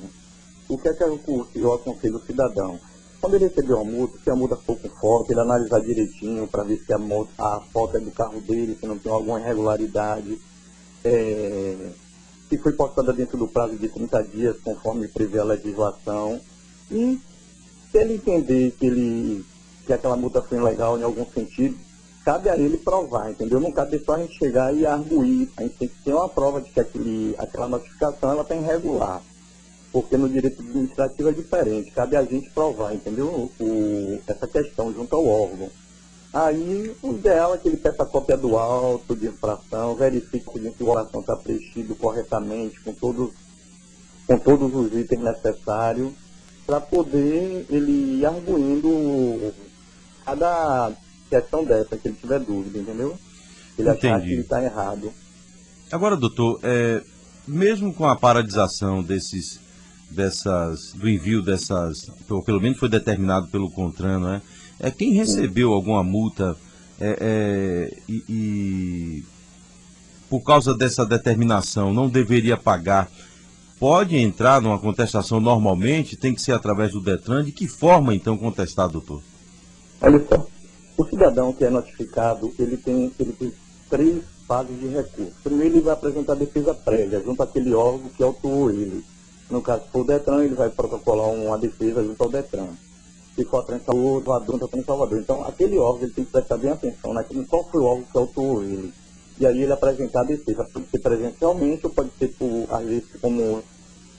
o 0.66 0.78
que 0.78 0.88
é 0.88 0.94
que 0.94 1.02
eu, 1.02 1.20
eu 1.54 1.74
aconselho 1.74 2.16
o 2.16 2.24
cidadão? 2.24 2.80
Quando 3.24 3.36
ele 3.36 3.46
receber 3.46 3.72
uma 3.72 3.84
multa, 3.84 4.18
se 4.22 4.28
a 4.28 4.36
multa 4.36 4.54
for 4.54 4.78
com 4.78 4.88
foto, 4.90 5.32
ele 5.32 5.40
analisar 5.40 5.80
direitinho 5.80 6.46
para 6.46 6.62
ver 6.62 6.76
se 6.76 6.92
a, 6.92 6.98
moto, 6.98 7.30
a 7.38 7.58
foto 7.72 7.96
é 7.96 8.00
do 8.00 8.10
carro 8.10 8.38
dele, 8.42 8.76
se 8.78 8.86
não 8.86 8.98
tem 8.98 9.10
alguma 9.10 9.40
irregularidade. 9.40 10.38
É, 11.02 11.88
se 12.50 12.58
foi 12.58 12.72
postada 12.72 13.14
dentro 13.14 13.38
do 13.38 13.48
prazo 13.48 13.76
de 13.76 13.88
30 13.88 14.24
dias, 14.24 14.56
conforme 14.62 15.08
prevê 15.08 15.38
a 15.38 15.44
legislação. 15.44 16.38
E 16.90 17.18
se 17.90 17.96
ele 17.96 18.16
entender 18.16 18.72
que, 18.78 18.84
ele, 18.84 19.42
que 19.86 19.94
aquela 19.94 20.18
multa 20.18 20.42
foi 20.42 20.58
ilegal 20.58 20.98
em 20.98 21.02
algum 21.02 21.24
sentido, 21.24 21.78
cabe 22.26 22.50
a 22.50 22.58
ele 22.58 22.76
provar, 22.76 23.30
entendeu? 23.30 23.58
Não 23.58 23.72
cabe 23.72 23.98
só 24.04 24.16
a 24.16 24.18
gente 24.18 24.36
chegar 24.36 24.74
e 24.74 24.84
arguir. 24.84 25.50
A 25.56 25.62
gente 25.62 25.76
tem 25.76 25.88
que 25.88 26.04
ter 26.04 26.12
uma 26.12 26.28
prova 26.28 26.60
de 26.60 26.68
que 26.68 26.78
aquele, 26.78 27.34
aquela 27.38 27.68
notificação 27.68 28.32
ela 28.32 28.42
está 28.42 28.54
irregular 28.54 29.22
porque 29.94 30.16
no 30.16 30.28
direito 30.28 30.60
administrativo 30.60 31.28
é 31.28 31.32
diferente, 31.32 31.92
cabe 31.92 32.16
a 32.16 32.24
gente 32.24 32.50
provar, 32.50 32.92
entendeu? 32.92 33.48
O, 33.60 34.18
essa 34.26 34.44
questão 34.48 34.92
junto 34.92 35.14
ao 35.14 35.24
órgão. 35.24 35.70
Aí 36.32 36.92
o 37.00 37.12
ideal 37.12 37.54
é 37.54 37.58
que 37.58 37.68
ele 37.68 37.76
peça 37.76 38.02
a 38.02 38.06
cópia 38.06 38.36
do 38.36 38.58
auto 38.58 39.14
de 39.14 39.28
infração, 39.28 39.94
verifique 39.94 40.50
se 40.52 40.66
a 40.66 40.68
infração 40.68 41.20
está 41.20 41.36
preenchido 41.36 41.94
corretamente, 41.94 42.80
com 42.80 42.92
todos, 42.92 43.30
com 44.26 44.36
todos 44.36 44.74
os 44.74 44.92
itens 44.98 45.22
necessários, 45.22 46.12
para 46.66 46.80
poder 46.80 47.64
ele 47.70 48.18
ir 48.18 48.26
arguindo 48.26 49.54
cada 50.26 50.90
questão 51.30 51.64
dessa, 51.64 51.96
que 51.96 52.08
ele 52.08 52.16
tiver 52.20 52.40
dúvida, 52.40 52.80
entendeu? 52.80 53.16
Ele 53.78 53.88
Entendi. 53.90 54.06
achar 54.08 54.20
que 54.20 54.32
ele 54.32 54.40
está 54.40 54.60
errado. 54.60 55.12
Agora, 55.92 56.16
doutor, 56.16 56.58
é, 56.64 57.00
mesmo 57.46 57.94
com 57.94 58.06
a 58.08 58.16
paralisação 58.16 59.00
desses 59.00 59.62
dessas, 60.10 60.92
do 60.92 61.08
envio 61.08 61.42
dessas, 61.42 62.10
ou 62.28 62.42
pelo 62.42 62.60
menos 62.60 62.78
foi 62.78 62.88
determinado 62.88 63.48
pelo 63.48 63.70
CONTRAN, 63.70 64.18
não 64.18 64.32
é? 64.34 64.42
É 64.80 64.90
quem 64.90 65.12
recebeu 65.12 65.72
alguma 65.72 66.02
multa 66.02 66.56
é, 67.00 67.16
é, 67.20 67.98
e, 68.08 68.24
e, 68.28 69.24
por 70.28 70.40
causa 70.40 70.74
dessa 70.74 71.04
determinação 71.04 71.92
não 71.92 72.08
deveria 72.08 72.56
pagar, 72.56 73.10
pode 73.78 74.16
entrar 74.16 74.60
numa 74.60 74.78
contestação 74.78 75.40
normalmente? 75.40 76.16
Tem 76.16 76.34
que 76.34 76.42
ser 76.42 76.52
através 76.52 76.92
do 76.92 77.00
Detran? 77.00 77.44
De 77.44 77.52
que 77.52 77.66
forma 77.66 78.14
então 78.14 78.36
contestar, 78.36 78.88
doutor? 78.88 79.22
Olha 80.00 80.24
só, 80.28 80.46
o 80.96 81.04
cidadão 81.04 81.52
que 81.52 81.64
é 81.64 81.70
notificado, 81.70 82.52
ele 82.58 82.76
tem, 82.76 83.12
ele 83.18 83.32
tem 83.32 83.52
três 83.88 84.22
fases 84.46 84.78
de 84.78 84.88
recurso. 84.88 85.32
Primeiro 85.42 85.76
ele 85.76 85.82
vai 85.82 85.94
apresentar 85.94 86.34
defesa 86.34 86.74
prévia 86.74 87.22
junto 87.24 87.42
àquele 87.42 87.74
órgão 87.74 88.08
que 88.10 88.22
autuou 88.22 88.70
ele. 88.70 89.04
No 89.54 89.62
caso, 89.62 89.84
for 89.92 90.00
o 90.00 90.04
Detran, 90.04 90.42
ele 90.42 90.56
vai 90.56 90.68
protocolar 90.68 91.28
uma 91.28 91.56
defesa 91.56 92.02
junto 92.02 92.20
ao 92.24 92.28
Detran. 92.28 92.70
Se 93.36 93.44
for 93.44 93.60
a 93.60 93.62
trem 93.62 93.78
saúde, 93.86 94.28
o 94.28 94.32
adulto 94.32 94.64
a 94.64 94.82
Salvador. 94.82 95.20
Então, 95.20 95.44
aquele 95.44 95.78
órgão 95.78 96.02
ele 96.02 96.12
tem 96.12 96.24
que 96.24 96.32
prestar 96.32 96.56
bem 96.56 96.72
atenção, 96.72 97.14
né? 97.14 97.24
Qual 97.48 97.62
foi 97.70 97.80
o 97.80 97.84
órgão 97.84 98.04
que 98.10 98.18
autuou 98.18 98.64
ele? 98.64 98.92
E 99.38 99.46
aí 99.46 99.62
ele 99.62 99.72
apresentar 99.72 100.22
a 100.22 100.24
defesa. 100.24 100.64
Pode 100.64 100.86
ser 100.90 100.98
presencialmente 100.98 101.86
ou 101.86 101.92
pode 101.92 102.10
ser 102.18 102.34
por, 102.36 102.66
às 102.68 102.84
vezes, 102.84 103.04
como 103.20 103.62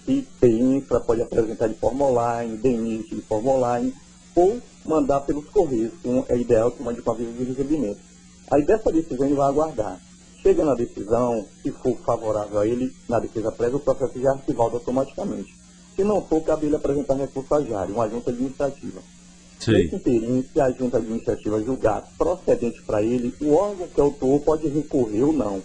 IP 0.07 0.47
Infra, 0.47 1.01
pode 1.01 1.21
apresentar 1.21 1.67
de 1.67 1.75
forma 1.75 2.05
online, 2.05 2.55
DENIT 2.55 3.13
de 3.13 3.21
forma 3.23 3.51
online, 3.51 3.93
ou 4.37 4.61
mandar 4.85 5.19
pelos 5.19 5.49
Correios, 5.49 5.91
que 6.01 6.09
é 6.29 6.37
ideal 6.37 6.71
que 6.71 6.81
mande 6.81 7.01
com 7.01 7.11
aviso 7.11 7.33
de 7.33 7.43
recebimento. 7.43 7.99
Aí 8.49 8.65
dessa 8.65 8.89
decisão 8.89 9.25
ele 9.25 9.35
vai 9.35 9.49
aguardar. 9.49 9.99
Chega 10.45 10.63
na 10.63 10.75
decisão, 10.75 11.43
se 11.63 11.71
for 11.71 11.97
favorável 12.05 12.59
a 12.59 12.67
ele, 12.67 12.95
na 13.09 13.19
defesa 13.19 13.51
prévia, 13.51 13.77
o 13.77 13.79
processo 13.79 14.21
já 14.21 14.29
é 14.29 14.33
arquivado 14.33 14.75
automaticamente. 14.75 15.55
Se 15.95 16.03
não 16.03 16.21
for, 16.21 16.39
cabe 16.43 16.67
ele 16.67 16.75
apresentar 16.75 17.15
recurso 17.15 17.51
à 17.55 17.63
JARE, 17.63 17.91
uma 17.91 18.07
junta 18.07 18.29
administrativa. 18.29 19.01
Sim. 19.59 19.71
Nesse 19.71 20.43
se 20.53 20.61
a 20.61 20.69
junta 20.69 20.97
administrativa 20.97 21.63
julgar 21.63 22.07
procedente 22.15 22.79
para 22.83 23.01
ele, 23.01 23.33
o 23.41 23.55
órgão 23.55 23.87
que 23.87 23.99
autuou 23.99 24.39
pode 24.39 24.67
recorrer 24.67 25.23
ou 25.23 25.33
não. 25.33 25.63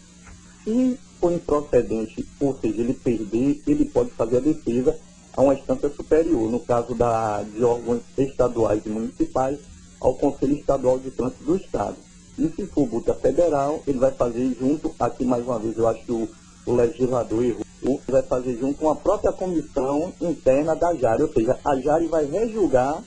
Se 0.65 0.99
for 1.21 1.31
improcedente, 1.31 2.27
ou 2.41 2.59
seja, 2.59 2.81
ele 2.81 2.95
perder, 2.95 3.63
ele 3.67 3.85
pode 3.85 4.09
fazer 4.13 4.39
a 4.39 4.41
defesa 4.41 4.99
a 5.37 5.43
uma 5.43 5.53
instância 5.53 5.91
superior, 5.91 6.51
no 6.51 6.61
caso 6.61 6.95
da, 6.95 7.43
de 7.43 7.63
órgãos 7.63 8.01
estaduais 8.17 8.81
e 8.87 8.89
municipais, 8.89 9.59
ao 10.01 10.15
Conselho 10.15 10.55
Estadual 10.55 10.99
de 10.99 11.11
Trânsito 11.11 11.45
do 11.45 11.57
Estado. 11.57 11.97
E 12.41 12.49
se 12.57 12.67
for 12.69 12.89
multa 12.89 13.13
federal, 13.13 13.83
ele 13.87 13.99
vai 13.99 14.11
fazer 14.13 14.57
junto, 14.59 14.95
aqui 14.99 15.27
mais 15.27 15.45
uma 15.45 15.59
vez, 15.59 15.77
eu 15.77 15.87
acho 15.87 16.03
que 16.07 16.13
o, 16.13 16.27
o 16.65 16.73
legislador 16.73 17.45
errou, 17.45 18.01
vai 18.09 18.23
fazer 18.23 18.57
junto 18.59 18.79
com 18.79 18.89
a 18.89 18.97
própria 18.97 19.31
comissão 19.31 20.11
interna 20.19 20.75
da 20.75 20.95
JARE, 20.95 21.23
ou 21.23 21.31
seja, 21.31 21.59
a 21.63 21.77
JARE 21.77 22.07
vai 22.07 22.25
rejulgar 22.25 23.05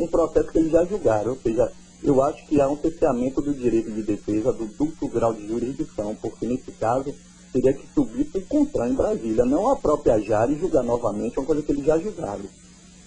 um 0.00 0.06
processo 0.06 0.50
que 0.50 0.58
eles 0.58 0.72
já 0.72 0.82
julgaram, 0.86 1.32
ou 1.32 1.38
seja, 1.38 1.70
eu 2.02 2.22
acho 2.22 2.46
que 2.46 2.62
há 2.62 2.68
um 2.68 2.78
cerceamento 2.78 3.42
do 3.42 3.52
direito 3.52 3.92
de 3.92 4.02
defesa, 4.02 4.50
do 4.54 4.64
duplo 4.64 5.08
grau 5.08 5.34
de 5.34 5.46
jurisdição, 5.46 6.16
porque 6.16 6.46
nesse 6.46 6.72
caso 6.72 7.14
teria 7.52 7.74
que 7.74 7.86
subir 7.94 8.24
para 8.24 8.40
o 8.40 8.46
CONTRAN 8.46 8.88
em 8.88 8.94
Brasília, 8.94 9.44
não 9.44 9.70
a 9.70 9.76
própria 9.76 10.18
JARE 10.18 10.58
julgar 10.58 10.82
novamente 10.82 11.38
uma 11.38 11.44
coisa 11.44 11.60
que 11.60 11.72
eles 11.72 11.84
já 11.84 11.98
julgaram. 11.98 12.46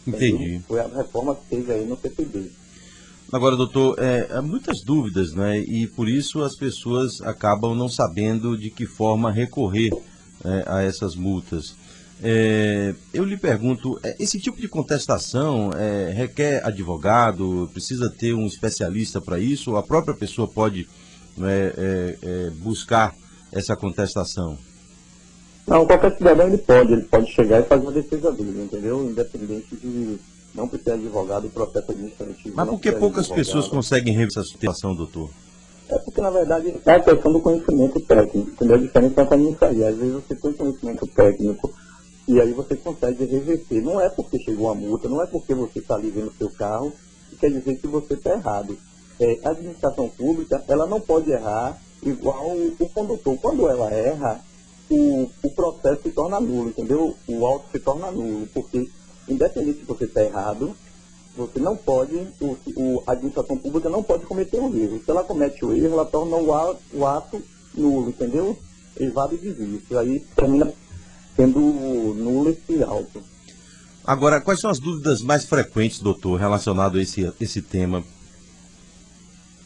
Entendi. 0.06 0.62
Foi 0.68 0.80
a 0.80 0.88
reforma 0.88 1.36
que 1.36 1.50
teve 1.50 1.74
aí 1.74 1.86
no 1.88 1.98
CPB. 1.98 2.52
Agora, 3.32 3.56
doutor, 3.56 3.98
é, 4.00 4.28
há 4.32 4.42
muitas 4.42 4.82
dúvidas, 4.82 5.34
né? 5.34 5.60
E 5.60 5.88
por 5.88 6.08
isso 6.08 6.42
as 6.44 6.56
pessoas 6.56 7.22
acabam 7.22 7.76
não 7.76 7.90
sabendo 7.90 8.58
de 8.58 8.70
que 8.70 8.86
forma 8.86 9.32
recorrer 9.32 9.92
é, 10.44 10.64
a 10.68 10.82
essas 10.82 11.16
multas. 11.16 11.76
É, 12.24 12.96
eu 13.14 13.26
lhe 13.26 13.36
pergunto, 13.36 14.00
é, 14.04 14.16
esse 14.20 14.40
tipo 14.40 14.60
de 14.60 14.68
contestação 14.68 15.72
é, 15.76 16.12
requer 16.12 16.66
advogado, 16.66 17.70
precisa 17.74 18.10
ter 18.10 18.34
um 18.34 18.46
especialista 18.46 19.20
para 19.20 19.38
isso, 19.38 19.76
a 19.76 19.84
própria 19.84 20.16
pessoa 20.16 20.48
pode 20.48 20.88
né, 21.36 21.74
é, 21.78 22.18
é, 22.22 22.50
buscar 22.52 23.14
essa 23.52 23.76
contestação? 23.76 24.58
Não, 25.68 25.86
qualquer 25.86 26.16
cidadão 26.16 26.48
ele 26.48 26.58
pode, 26.60 26.94
ele 26.94 27.04
pode 27.04 27.32
chegar 27.32 27.60
e 27.60 27.64
fazer 27.64 27.88
a 27.88 27.92
defesa 27.92 28.32
dele, 28.32 28.64
entendeu? 28.64 29.10
Independente 29.10 29.76
de 29.76 30.18
não 30.56 30.68
precisar 30.68 30.96
de 30.96 31.06
advogado, 31.06 31.48
o 31.48 31.50
processo 31.50 31.92
administrativo. 31.92 32.56
Mas 32.56 32.70
por 32.70 32.80
que 32.80 32.92
poucas 32.94 33.28
pessoas 33.28 33.68
conseguem 33.68 34.14
rever 34.14 34.30
essa 34.30 34.44
situação, 34.44 34.96
doutor? 34.96 35.30
É 35.88 36.00
porque, 36.00 36.22
na 36.22 36.32
verdade, 36.32 36.74
é 36.86 36.92
a 36.92 37.00
questão 37.00 37.32
do 37.32 37.42
conhecimento 37.42 38.00
técnico, 38.00 38.50
entendeu? 38.50 38.76
A 38.76 38.80
diferença 38.80 39.22
é 39.22 39.68
aí. 39.68 39.84
Às 39.84 39.98
vezes 39.98 40.14
você 40.14 40.36
tem 40.36 40.54
conhecimento 40.54 41.08
técnico 41.08 41.74
e 42.28 42.42
aí 42.42 42.54
você 42.54 42.76
consegue 42.76 43.26
reverter. 43.26 43.82
Não 43.84 44.02
é 44.02 44.10
porque 44.10 44.40
chegou 44.40 44.72
a 44.72 44.76
multa, 44.76 45.08
não 45.08 45.22
é 45.22 45.28
porque 45.28 45.54
você 45.54 45.80
está 45.80 45.96
ali 45.96 46.10
vendo 46.10 46.30
o 46.30 46.34
seu 46.34 46.50
carro, 46.50 46.92
que 47.30 47.36
quer 47.36 47.52
dizer 47.52 47.76
que 47.76 47.88
você 47.88 48.16
está 48.16 48.32
errado. 48.32 48.78
É, 49.20 49.40
a 49.44 49.50
administração 49.50 50.10
pública, 50.10 50.64
ela 50.68 50.88
não 50.88 51.00
pode 51.00 51.32
errar 51.32 51.80
igual 52.02 52.56
o 52.58 52.90
condutor. 52.90 53.38
Quando 53.38 53.70
ela 53.70 53.92
erra, 53.92 54.42
o, 54.90 55.30
o 55.44 55.50
processo 55.52 56.02
se 56.04 56.12
torna 56.12 56.40
nulo, 56.40 56.70
entendeu? 56.70 57.16
O 57.28 57.46
auto 57.46 57.66
se 57.72 57.80
torna 57.80 58.10
nulo, 58.12 58.48
porque 58.54 58.90
independente 59.28 59.80
se 59.80 59.86
você 59.86 60.06
está 60.06 60.24
errado, 60.24 60.76
você 61.36 61.60
não 61.60 61.76
pode, 61.76 62.16
o, 62.40 62.58
o, 62.76 63.04
a 63.06 63.12
administração 63.12 63.58
pública 63.58 63.90
não 63.90 64.02
pode 64.02 64.26
cometer 64.26 64.60
um 64.60 64.74
erro. 64.76 65.02
Se 65.04 65.12
ela 65.12 65.24
comete 65.24 65.66
o 65.66 65.74
erro, 65.74 65.94
ela 65.94 66.06
torna 66.06 66.38
o 66.38 66.54
ato, 66.54 66.80
o 66.94 67.06
ato 67.06 67.44
nulo, 67.74 68.10
entendeu? 68.10 68.58
Evado 68.98 69.38
de 69.38 69.52
vício. 69.52 70.00
Aí 70.00 70.20
termina 70.36 70.72
sendo 71.36 71.60
nulo 71.60 72.50
esse 72.50 72.82
auto. 72.84 73.22
Agora, 74.06 74.40
quais 74.40 74.60
são 74.60 74.70
as 74.70 74.80
dúvidas 74.80 75.22
mais 75.22 75.46
frequentes, 75.46 76.00
doutor, 76.00 76.40
relacionado 76.40 76.98
a 76.98 77.02
esse, 77.02 77.30
esse 77.42 77.62
tema? 77.62 78.04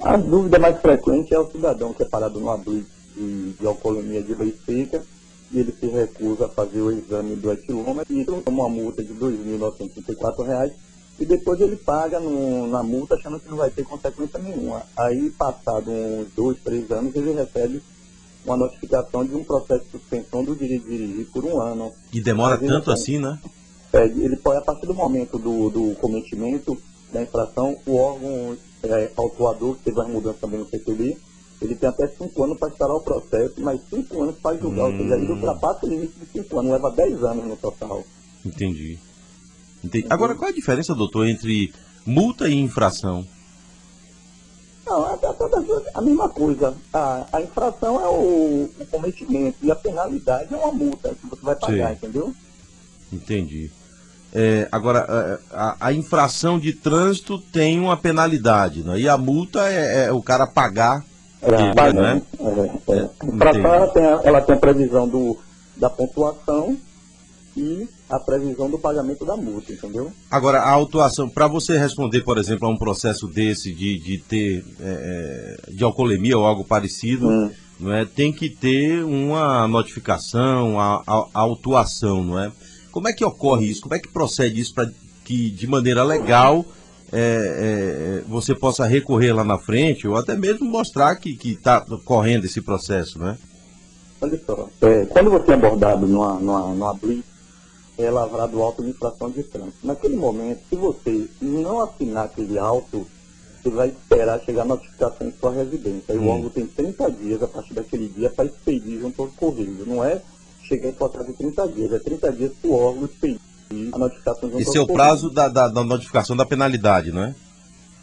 A 0.02 0.16
dúvida 0.18 0.58
mais 0.58 0.80
frequente 0.80 1.34
é 1.34 1.40
o 1.40 1.52
cidadão 1.52 1.94
que 1.94 2.04
é 2.04 2.06
parado 2.06 2.40
no 2.40 2.50
abrigo 2.50 2.88
de, 3.16 3.52
de 3.52 3.68
alcoolemia 3.68 4.24
de 4.24 4.34
lei 4.34 4.58
seca 4.66 5.04
e 5.52 5.60
ele 5.60 5.74
se 5.80 5.88
recusa 5.88 6.46
a 6.46 6.50
fazer 6.50 6.82
o 6.82 6.92
exame 6.92 7.36
do 7.36 7.52
etilômetro 7.52 8.14
e 8.14 8.26
toma 8.26 8.44
uma 8.48 8.70
multa 8.70 9.04
de 9.04 9.14
R$ 9.14 9.20
2.934 9.20 10.72
e 11.20 11.26
depois 11.26 11.60
ele 11.60 11.76
paga 11.76 12.20
no, 12.20 12.68
na 12.68 12.82
multa 12.82 13.16
achando 13.16 13.40
que 13.40 13.50
não 13.50 13.58
vai 13.58 13.70
ter 13.70 13.84
consequência 13.84 14.40
nenhuma. 14.40 14.84
Aí, 14.96 15.30
passado 15.32 15.92
uns 15.92 16.28
dois, 16.34 16.58
três 16.64 16.90
anos, 16.92 17.14
ele 17.14 17.34
recebe 17.34 17.82
uma 18.46 18.56
notificação 18.56 19.26
de 19.26 19.36
um 19.36 19.44
processo 19.44 19.84
de 19.86 19.92
suspensão 19.92 20.44
do 20.44 20.56
direito 20.56 20.86
de 20.86 20.98
dirigir 20.98 21.28
por 21.32 21.44
um 21.44 21.60
ano. 21.62 21.92
E 22.14 22.22
demora 22.22 22.58
tanto 22.58 22.90
assim, 22.90 23.18
né? 23.18 23.38
É, 23.92 24.06
ele 24.06 24.38
pode, 24.38 24.60
a 24.60 24.62
partir 24.62 24.86
do 24.86 24.94
momento 24.94 25.38
do, 25.38 25.70
do 25.70 25.96
cometimento 25.96 26.78
da 27.12 27.22
infração, 27.22 27.78
o 27.86 27.96
órgão 27.98 28.58
é, 28.84 29.12
autuador, 29.18 29.76
que 29.76 29.84
teve 29.84 30.00
uma 30.00 30.08
mudança 30.08 30.38
também 30.40 30.60
no 30.60 30.70
CTB, 30.70 31.18
ele 31.62 31.76
tem 31.76 31.90
até 31.90 32.08
cinco 32.08 32.44
anos 32.44 32.58
para 32.58 32.70
instalar 32.70 32.96
o 32.96 33.02
processo, 33.02 33.56
mas 33.60 33.82
cinco 33.90 34.24
anos 34.24 34.36
para 34.38 34.58
julgar, 34.58 34.86
hum. 34.86 34.92
ou 34.92 34.98
seja, 34.98 35.16
ele 35.16 35.32
hum. 35.32 35.36
ultrapassa 35.36 35.86
o 35.86 35.90
limite 35.90 36.14
de 36.20 36.26
cinco 36.32 36.60
anos, 36.60 36.72
leva 36.72 36.92
dez 36.92 37.24
anos 37.24 37.46
no 37.46 37.58
total. 37.58 38.04
Entendi. 38.46 38.98
Entendi. 39.84 40.08
Agora, 40.10 40.36
qual 40.36 40.50
é 40.50 40.52
a 40.52 40.56
diferença, 40.56 40.96
doutor, 40.96 41.28
entre 41.28 41.74
multa 42.06 42.48
e 42.48 42.54
infração? 42.54 43.26
Não, 44.86 45.08
é, 45.08 45.14
é 45.14 45.92
a 45.94 46.02
mesma 46.02 46.30
coisa. 46.30 46.76
A, 46.92 47.28
a 47.32 47.42
infração 47.42 48.02
é 48.02 48.08
o, 48.08 48.70
o, 48.80 48.86
cometimento 48.90 49.58
e 49.62 49.70
a 49.70 49.76
penalidade 49.76 50.54
é 50.54 50.58
uma 50.58 50.72
multa 50.72 51.14
que 51.14 51.28
você 51.28 51.42
vai 51.44 51.56
pagar, 51.56 51.90
Sim. 51.90 51.94
entendeu? 51.94 52.36
Entendi. 53.14 53.72
É, 54.34 54.68
agora, 54.72 55.06
é, 55.10 55.56
a, 55.56 55.88
a, 55.88 55.94
infração 55.94 56.60
de 56.60 56.74
trânsito 56.74 57.40
tem 57.40 57.80
uma 57.80 57.98
penalidade, 57.98 58.84
né? 58.84 59.00
e 59.00 59.10
a 59.10 59.18
multa 59.18 59.68
é, 59.68 60.06
é 60.06 60.12
o 60.12 60.22
cara 60.22 60.46
pagar 60.46 61.04
é, 61.42 61.74
paga, 61.74 62.02
né? 62.02 62.22
É, 62.40 62.94
é. 62.94 63.10
Para 63.38 63.58
ela 63.58 63.88
tem, 63.88 64.06
a, 64.06 64.22
ela 64.24 64.42
tem 64.42 64.56
a 64.56 64.60
previsão 64.60 65.08
do, 65.08 65.38
da 65.78 65.90
pontuação 65.90 66.78
e 67.56 67.88
a 68.10 68.20
previsão 68.20 68.70
do 68.70 68.80
pagamento 68.80 69.26
da 69.26 69.36
multa, 69.36 69.72
entendeu? 69.72 70.12
Agora, 70.30 70.60
a 70.60 70.70
autuação, 70.70 71.30
para 71.30 71.48
você 71.48 71.78
responder, 71.78 72.22
por 72.22 72.38
exemplo, 72.38 72.68
a 72.68 72.72
um 72.72 72.78
processo 72.78 73.28
desse 73.28 73.74
de, 73.74 74.00
de 74.00 74.18
ter 74.18 74.66
é, 74.80 75.58
é, 75.68 75.72
de 75.72 75.84
alcoolemia 75.84 76.38
ou 76.38 76.46
algo 76.46 76.64
parecido, 76.64 77.28
hum. 77.28 77.52
não 77.80 77.94
é, 77.94 78.06
tem 78.06 78.32
que 78.32 78.50
ter 78.50 79.04
uma 79.04 79.68
notificação, 79.68 80.80
a, 80.80 81.04
a, 81.06 81.26
a, 81.34 81.40
autuação, 81.40 82.24
não 82.24 82.40
é? 82.40 82.52
Como 82.92 83.08
é 83.08 83.14
que 83.14 83.24
ocorre 83.24 83.68
isso? 83.68 83.82
Como 83.82 83.94
é 83.94 84.00
que 84.00 84.08
procede 84.08 84.60
isso 84.60 84.74
para 84.74 84.90
que, 85.24 85.52
de 85.52 85.68
maneira 85.68 86.04
legal, 86.04 86.66
é, 87.12 88.22
é, 88.22 88.24
você 88.28 88.54
possa 88.56 88.86
recorrer 88.86 89.34
lá 89.34 89.44
na 89.44 89.58
frente 89.58 90.08
ou 90.08 90.16
até 90.16 90.36
mesmo 90.36 90.66
mostrar 90.66 91.16
que 91.16 91.38
está 91.44 91.82
correndo 92.04 92.46
esse 92.46 92.62
processo, 92.62 93.20
né? 93.20 93.38
Olha 94.22 94.40
só, 94.46 94.70
é, 94.82 95.06
quando 95.06 95.32
você 95.32 95.52
é 95.52 95.54
abordado 95.54 96.06
numa, 96.06 96.34
numa, 96.40 96.60
numa 96.68 96.94
blitz, 96.94 97.24
é 97.98 98.10
lavrado 98.10 98.62
auto 98.62 98.84
de 98.84 98.90
infração 98.90 99.30
de 99.30 99.44
trânsito. 99.44 99.78
Naquele 99.86 100.16
momento, 100.16 100.62
se 100.70 100.76
você 100.76 101.28
não 101.42 101.82
assinar 101.82 102.26
aquele 102.26 102.58
auto, 102.58 103.06
você 103.62 103.70
vai 103.70 103.90
esperar 103.90 104.40
chegar 104.42 104.62
a 104.62 104.66
notificação 104.66 105.28
em 105.28 105.34
sua 105.40 105.54
residência. 105.54 106.14
Aí 106.14 106.18
hum. 106.18 106.28
o 106.28 106.30
órgão 106.30 106.50
tem 106.50 106.66
30 106.66 107.12
dias 107.12 107.44
a 107.44 107.48
partir 107.48 107.74
daquele 107.74 108.08
dia 108.08 108.30
para 108.30 108.46
expedir 108.46 109.00
junto 109.00 109.22
ao 109.22 109.28
correio. 109.30 109.86
Não 109.86 110.04
é 110.04 110.22
chegar 110.64 110.90
em 110.90 110.96
sua 110.96 111.10
casa 111.10 111.30
em 111.30 111.34
30 111.34 111.68
dias, 111.70 111.94
é 111.94 112.00
30 112.00 112.32
dias 112.32 112.52
para 112.62 112.70
o 112.70 112.74
órgão 112.74 113.06
expedir 113.06 113.49
a 113.92 113.98
notificação 113.98 114.60
Esse 114.60 114.78
é 114.78 114.82
o 114.82 114.88
prazo 114.88 115.30
da, 115.30 115.48
da, 115.48 115.68
da, 115.68 115.84
notificação 115.84 116.36
da 116.36 116.46
penalidade, 116.46 117.12
não 117.12 117.24
é? 117.24 117.36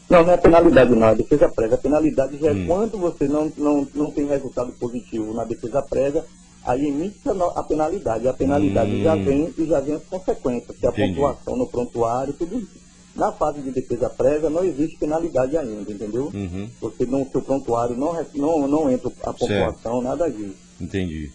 Não, 0.08 0.25
não 0.25 0.32
é 0.32 0.37
penalidade 0.37 0.94
não, 0.94 1.08
é 1.08 1.14
defesa 1.16 1.49
prévia. 1.49 1.75
A 1.75 1.80
penalidade 1.80 2.38
já 2.38 2.50
é 2.50 2.52
hum. 2.52 2.66
quando 2.66 2.99
você 2.99 3.26
não, 3.26 3.52
não, 3.56 3.88
não 3.94 4.11
tem 4.12 4.26
resultado 4.26 4.73
positivo 4.73 5.35
na 5.35 5.44
defesa 5.44 5.82
prévia, 5.82 6.25
aí 6.64 6.87
emite 6.87 7.18
a 7.56 7.62
penalidade. 7.64 8.28
A 8.28 8.32
penalidade 8.32 8.92
hum. 8.92 9.02
já 9.02 9.16
vem 9.16 9.52
e 9.58 9.66
já 9.66 9.80
vem 9.80 9.94
as 9.96 10.04
consequências, 10.04 10.76
que 10.78 10.87
é 10.87 10.88
a 10.88 10.92
Entendi. 10.92 11.14
pontuação 11.14 11.56
no 11.56 11.66
prontuário, 11.66 12.32
tudo 12.32 12.58
isso. 12.58 12.87
Na 13.16 13.32
fase 13.32 13.61
de 13.62 13.70
defesa 13.70 14.11
prévia 14.11 14.50
não 14.50 14.62
existe 14.62 14.99
penalidade 14.99 15.56
ainda, 15.56 15.90
entendeu? 15.90 16.30
Uhum. 16.35 16.68
Você 16.82 17.06
não, 17.06 17.26
seu 17.26 17.40
prontuário 17.40 17.96
não, 17.96 18.14
não, 18.35 18.68
não 18.68 18.90
entra 18.90 19.11
a 19.23 19.32
pontuação, 19.32 19.46
certo. 19.46 20.02
nada 20.02 20.30
disso. 20.30 20.54
Entendi. 20.78 21.32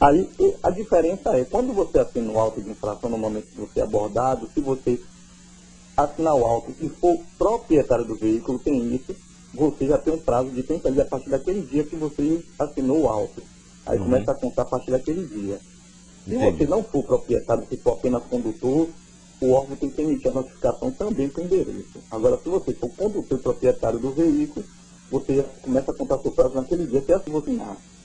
Aí 0.00 0.30
a 0.62 0.70
diferença 0.70 1.36
é, 1.36 1.44
quando 1.44 1.74
você 1.74 1.98
assina 1.98 2.32
o 2.32 2.38
auto 2.38 2.62
de 2.62 2.70
infração 2.70 3.10
no 3.10 3.18
momento 3.18 3.48
que 3.48 3.60
você 3.60 3.80
é 3.80 3.82
abordado, 3.82 4.48
se 4.54 4.60
você 4.60 4.98
assinar 5.94 6.34
o 6.34 6.46
auto 6.46 6.72
e 6.80 6.88
for 6.88 7.18
proprietário 7.36 8.06
do 8.06 8.14
veículo, 8.14 8.58
tem 8.58 8.94
isso, 8.94 9.14
você 9.52 9.86
já 9.86 9.98
tem 9.98 10.14
um 10.14 10.18
prazo 10.18 10.48
de 10.50 10.62
30 10.62 10.90
dias 10.90 11.06
a 11.06 11.08
partir 11.10 11.28
daquele 11.28 11.60
dia 11.60 11.84
que 11.84 11.96
você 11.96 12.42
assinou 12.58 13.02
o 13.02 13.08
auto. 13.08 13.42
Aí 13.84 13.98
uhum. 13.98 14.04
começa 14.04 14.30
a 14.30 14.34
contar 14.34 14.62
a 14.62 14.66
partir 14.66 14.90
daquele 14.90 15.26
dia. 15.26 15.60
Se 16.24 16.34
Entendi. 16.34 16.58
você 16.58 16.66
não 16.66 16.82
for 16.82 17.04
proprietário, 17.04 17.66
se 17.68 17.76
for 17.76 17.92
apenas 17.92 18.22
condutor, 18.24 18.88
o 19.38 19.50
órgão 19.50 19.76
tem 19.76 19.90
que 19.90 20.00
emitir 20.00 20.30
a 20.30 20.34
notificação 20.34 20.90
também 20.92 21.28
com 21.28 21.42
endereço. 21.42 21.98
Agora, 22.10 22.38
se 22.42 22.48
você 22.48 22.72
for 22.72 22.88
condutor 22.90 23.38
e 23.38 23.42
proprietário 23.42 23.98
do 23.98 24.12
veículo, 24.12 24.64
você 25.10 25.36
já 25.36 25.42
começa 25.62 25.90
a 25.90 25.94
contar 25.94 26.18
seu 26.18 26.30
prazo 26.30 26.54
naquele 26.54 26.86
dia, 26.86 27.02
que 27.02 27.12
é 27.12 27.16
assim 27.16 27.30
você 27.30 27.50
nasce. 27.50 27.99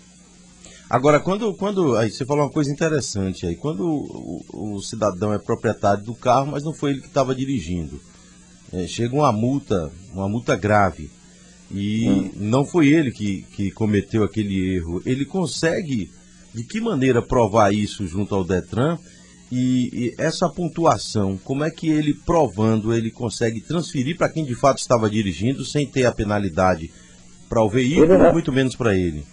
Agora, 0.89 1.19
quando, 1.19 1.53
quando 1.55 1.97
aí 1.97 2.11
você 2.11 2.25
falou 2.25 2.45
uma 2.45 2.51
coisa 2.51 2.71
interessante 2.71 3.45
aí, 3.47 3.55
quando 3.55 3.85
o, 3.87 4.75
o, 4.75 4.81
cidadão 4.81 5.33
é 5.33 5.39
proprietário 5.39 6.03
do 6.03 6.13
carro, 6.13 6.51
mas 6.51 6.63
não 6.63 6.73
foi 6.73 6.91
ele 6.91 7.01
que 7.01 7.07
estava 7.07 7.33
dirigindo, 7.33 7.99
é, 8.71 8.85
chega 8.85 9.15
uma 9.15 9.31
multa, 9.31 9.91
uma 10.13 10.29
multa 10.29 10.55
grave, 10.55 11.09
e 11.71 12.07
hum. 12.07 12.31
não 12.35 12.63
foi 12.63 12.87
ele 12.89 13.11
que, 13.11 13.41
que 13.55 13.71
cometeu 13.71 14.23
aquele 14.23 14.75
erro, 14.75 15.01
ele 15.05 15.25
consegue, 15.25 16.11
de 16.53 16.63
que 16.63 16.79
maneira 16.79 17.21
provar 17.21 17.73
isso 17.73 18.05
junto 18.05 18.35
ao 18.35 18.43
Detran? 18.43 18.99
E, 19.51 19.89
e, 19.91 20.15
essa 20.17 20.47
pontuação, 20.49 21.37
como 21.43 21.63
é 21.63 21.71
que 21.71 21.87
ele 21.87 22.13
provando, 22.13 22.93
ele 22.93 23.09
consegue 23.09 23.59
transferir 23.59 24.17
para 24.17 24.29
quem 24.29 24.45
de 24.45 24.55
fato 24.55 24.79
estava 24.79 25.09
dirigindo 25.09 25.65
sem 25.65 25.87
ter 25.87 26.05
a 26.05 26.11
penalidade 26.11 26.91
para 27.49 27.63
o 27.63 27.69
veículo, 27.69 28.31
muito 28.31 28.51
menos 28.51 28.75
para 28.75 28.95
ele? 28.95 29.23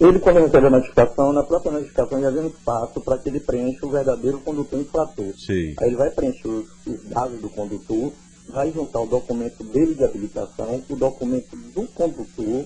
Ele, 0.00 0.18
quando 0.18 0.40
recebe 0.40 0.66
a 0.66 0.70
notificação, 0.70 1.32
na 1.32 1.42
própria 1.42 1.72
notificação 1.72 2.20
já 2.20 2.30
vem 2.30 2.44
um 2.44 2.48
espaço 2.48 3.00
para 3.00 3.18
que 3.18 3.28
ele 3.28 3.40
preencha 3.40 3.86
o 3.86 3.90
verdadeiro 3.90 4.40
condutor 4.40 4.80
infrator. 4.80 5.32
Sim. 5.38 5.74
Aí 5.78 5.88
ele 5.88 5.96
vai 5.96 6.10
preencher 6.10 6.48
os, 6.48 6.66
os 6.86 7.04
dados 7.04 7.40
do 7.40 7.48
condutor, 7.48 8.12
vai 8.48 8.72
juntar 8.72 9.00
o 9.00 9.06
documento 9.06 9.62
dele 9.62 9.94
de 9.94 10.04
habilitação, 10.04 10.82
o 10.88 10.96
documento 10.96 11.56
do 11.56 11.86
condutor 11.88 12.64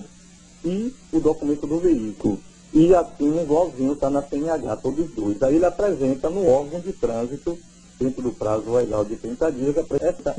e 0.65 0.93
o 1.11 1.19
documento 1.19 1.67
do 1.67 1.79
veículo. 1.79 2.39
E 2.73 2.93
assim, 2.93 3.41
igualzinho, 3.41 3.93
está 3.93 4.09
na 4.09 4.21
CNH, 4.21 4.75
todos 4.77 5.05
os 5.05 5.15
dois. 5.15 5.41
Aí 5.41 5.55
ele 5.55 5.65
apresenta 5.65 6.29
no 6.29 6.45
órgão 6.47 6.79
de 6.79 6.91
trânsito, 6.93 7.57
dentro 7.99 8.21
do 8.21 8.31
prazo 8.31 8.71
legal 8.71 9.05
de 9.05 9.15
30 9.15 9.51
dias, 9.51 9.75
essa 9.77 10.35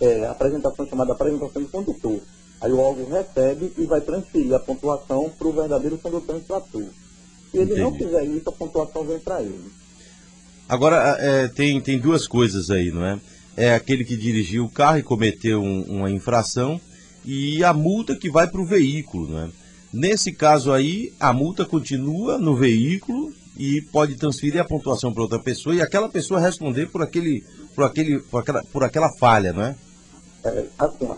é, 0.00 0.26
apresentação 0.26 0.86
chamada 0.86 1.12
apresentação 1.12 1.62
do 1.62 1.68
condutor. 1.68 2.20
Aí 2.60 2.72
o 2.72 2.78
órgão 2.78 3.08
recebe 3.08 3.72
e 3.78 3.84
vai 3.84 4.00
transferir 4.00 4.52
a 4.54 4.58
pontuação 4.58 5.30
para 5.30 5.48
o 5.48 5.52
verdadeiro 5.52 5.98
condutor 5.98 6.36
infrator. 6.36 6.84
Se 7.50 7.56
ele 7.56 7.72
Entendi. 7.72 7.80
não 7.80 7.94
fizer 7.94 8.24
isso, 8.24 8.48
a 8.48 8.52
pontuação 8.52 9.04
vem 9.04 9.18
para 9.18 9.40
ele. 9.42 9.70
Agora, 10.68 11.16
é, 11.18 11.48
tem, 11.48 11.80
tem 11.80 11.98
duas 11.98 12.26
coisas 12.26 12.70
aí, 12.70 12.90
não 12.90 13.04
é? 13.04 13.18
É 13.56 13.74
aquele 13.74 14.04
que 14.04 14.16
dirigiu 14.16 14.64
o 14.64 14.70
carro 14.70 14.98
e 14.98 15.02
cometeu 15.02 15.60
um, 15.62 15.82
uma 15.82 16.10
infração 16.10 16.80
e 17.24 17.64
a 17.64 17.72
multa 17.72 18.14
que 18.14 18.30
vai 18.30 18.46
para 18.48 18.60
o 18.60 18.66
veículo, 18.66 19.28
não 19.28 19.38
é? 19.40 19.50
Nesse 19.92 20.32
caso 20.32 20.72
aí, 20.72 21.12
a 21.18 21.32
multa 21.32 21.64
continua 21.64 22.38
no 22.38 22.54
veículo 22.54 23.32
e 23.56 23.80
pode 23.90 24.16
transferir 24.16 24.60
a 24.60 24.64
pontuação 24.64 25.12
para 25.12 25.22
outra 25.22 25.38
pessoa 25.38 25.74
e 25.74 25.80
aquela 25.80 26.08
pessoa 26.08 26.38
responder 26.38 26.86
por 26.90 27.02
aquele, 27.02 27.42
por 27.74 27.84
aquele, 27.84 28.20
por 28.20 28.40
aquela, 28.40 28.64
por 28.64 28.84
aquela 28.84 29.10
falha, 29.18 29.52
não 29.52 29.62
é? 29.62 29.76
é 30.44 30.66
assim, 30.78 31.08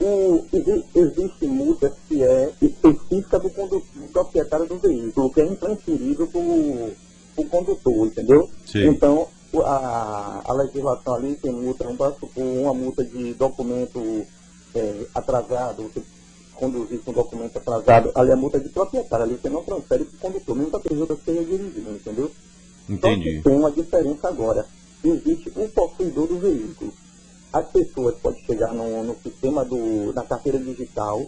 o, 0.00 0.46
existe 0.94 1.46
multa 1.46 1.92
que 2.08 2.22
é 2.22 2.50
específica 2.62 3.38
do, 3.38 3.50
condutor, 3.50 3.82
do 3.94 4.08
proprietário 4.12 4.66
do 4.66 4.78
veículo, 4.78 5.30
que 5.30 5.40
é 5.40 5.46
intransferível 5.46 6.26
para 6.26 6.40
o 6.40 7.44
condutor, 7.48 8.06
entendeu? 8.06 8.48
Sim. 8.66 8.88
Então, 8.88 9.28
a, 9.62 10.42
a 10.44 10.52
legislação 10.54 11.14
ali 11.14 11.34
tem 11.34 11.52
multa, 11.52 11.84
vamos 11.84 12.18
supor, 12.18 12.42
uma 12.42 12.72
multa 12.72 13.04
de 13.04 13.34
documento 13.34 14.26
é, 14.74 15.06
atrasado, 15.14 15.82
você 15.82 16.02
conduzir 16.54 17.00
com 17.00 17.12
documento 17.12 17.56
atrasado, 17.56 18.12
ali 18.14 18.32
a 18.32 18.36
multa 18.36 18.58
é 18.58 18.60
de 18.60 18.68
proprietário, 18.68 19.24
ali 19.24 19.38
você 19.40 19.48
não 19.48 19.62
transfere 19.62 20.04
para 20.04 20.16
o 20.16 20.20
condutor, 20.20 20.56
mesmo 20.56 20.70
que 20.70 20.76
a 20.76 20.80
pessoa 20.80 21.12
esteja 21.12 21.44
dirigindo, 21.44 21.90
entendeu? 21.90 22.30
Entendi. 22.88 23.36
Só 23.36 23.36
que 23.36 23.42
tem 23.42 23.58
uma 23.58 23.70
diferença 23.70 24.28
agora. 24.28 24.66
Existe 25.02 25.50
um 25.56 25.68
possuidor 25.68 26.26
do 26.26 26.38
veículo 26.38 26.92
as 27.52 27.66
pessoas 27.68 28.14
podem 28.16 28.42
chegar 28.44 28.72
no, 28.72 29.02
no 29.02 29.16
sistema 29.22 29.64
do, 29.64 30.12
da 30.12 30.22
carteira 30.22 30.58
digital 30.58 31.24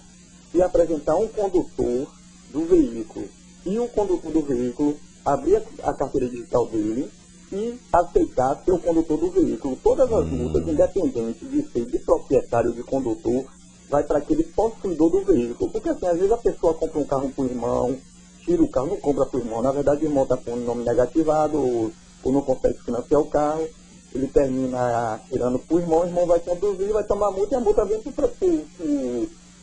e 0.54 0.62
apresentar 0.62 1.16
um 1.16 1.26
condutor 1.28 2.08
do 2.52 2.64
veículo. 2.64 3.28
E 3.66 3.78
o 3.78 3.88
condutor 3.88 4.32
do 4.32 4.42
veículo 4.42 4.96
abrir 5.24 5.62
a, 5.82 5.92
carteira 5.92 6.28
digital 6.28 6.66
dele 6.66 7.10
e 7.52 7.78
aceitar 7.92 8.62
ser 8.64 8.72
o 8.72 8.78
condutor 8.78 9.18
do 9.18 9.30
veículo. 9.30 9.76
Todas 9.82 10.12
as 10.12 10.24
hum. 10.26 10.36
multas, 10.36 10.66
independente 10.66 11.44
de 11.44 11.62
ser 11.70 11.86
de 11.86 11.98
proprietário 11.98 12.72
de 12.72 12.82
condutor, 12.82 13.44
vai 13.90 14.04
para 14.04 14.18
aquele 14.18 14.44
possuidor 14.44 15.10
do 15.10 15.24
veículo. 15.24 15.70
Porque 15.70 15.88
assim, 15.88 16.06
às 16.06 16.16
vezes 16.16 16.32
a 16.32 16.38
pessoa 16.38 16.74
compra 16.74 16.98
um 16.98 17.04
carro 17.04 17.30
para 17.30 17.44
o 17.44 17.46
irmão, 17.46 17.96
tira 18.44 18.62
o 18.62 18.68
carro, 18.68 18.88
não 18.88 18.96
compra 18.96 19.26
para 19.26 19.38
o 19.38 19.42
irmão. 19.42 19.62
Na 19.62 19.72
verdade, 19.72 20.04
o 20.04 20.08
irmão 20.08 20.22
está 20.22 20.36
com 20.36 20.52
o 20.52 20.56
nome 20.56 20.84
negativado 20.84 21.58
ou, 21.58 21.92
ou 22.22 22.32
não 22.32 22.42
consegue 22.42 22.78
financiar 22.82 23.20
o 23.20 23.26
carro 23.26 23.68
ele 24.14 24.26
termina 24.26 25.20
tirando 25.28 25.58
para 25.58 25.76
o 25.76 25.80
irmão, 25.80 26.00
o 26.00 26.06
irmão 26.06 26.26
vai 26.26 26.40
conduzir, 26.40 26.92
vai 26.92 27.04
tomar 27.04 27.30
multa 27.30 27.54
e 27.54 27.56
a 27.56 27.60
multa 27.60 27.84
vem 27.84 28.00
para 28.00 28.28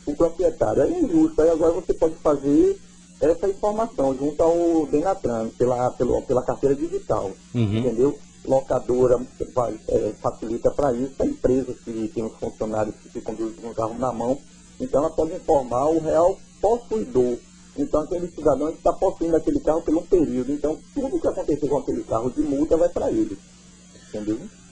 o 0.06 0.14
proprietário. 0.16 0.82
É 0.82 0.90
injusto. 0.90 1.40
Aí 1.40 1.50
agora 1.50 1.72
você 1.72 1.94
pode 1.94 2.14
fazer 2.16 2.78
essa 3.20 3.48
informação 3.48 4.16
junto 4.16 4.42
ao 4.42 4.86
Denatran, 4.86 5.48
pela, 5.50 5.90
pela, 5.90 6.22
pela 6.22 6.42
carteira 6.42 6.74
digital. 6.74 7.30
Uhum. 7.54 7.78
Entendeu? 7.78 8.18
Locadora 8.44 9.20
vai, 9.54 9.78
é, 9.88 10.12
facilita 10.20 10.70
para 10.70 10.92
isso. 10.94 11.14
A 11.18 11.26
empresa 11.26 11.74
que 11.84 12.10
tem 12.14 12.24
os 12.24 12.32
funcionários 12.38 12.94
que 13.02 13.10
ficam 13.10 13.36
com 13.36 13.68
o 13.68 13.74
carro 13.74 13.98
na 13.98 14.12
mão, 14.12 14.38
então 14.80 15.00
ela 15.00 15.10
pode 15.10 15.34
informar 15.34 15.86
o 15.90 16.00
real 16.00 16.38
possuidor. 16.60 17.36
Então 17.76 18.00
aquele 18.00 18.28
cidadão 18.28 18.70
está 18.70 18.92
possuindo 18.92 19.36
aquele 19.36 19.60
carro 19.60 19.82
por 19.82 19.94
um 19.94 20.02
período. 20.02 20.52
Então 20.52 20.78
tudo 20.94 21.20
que 21.20 21.28
acontecer 21.28 21.68
com 21.68 21.78
aquele 21.78 22.02
carro 22.02 22.30
de 22.30 22.40
multa 22.40 22.76
vai 22.76 22.88
para 22.88 23.10
ele. 23.10 23.38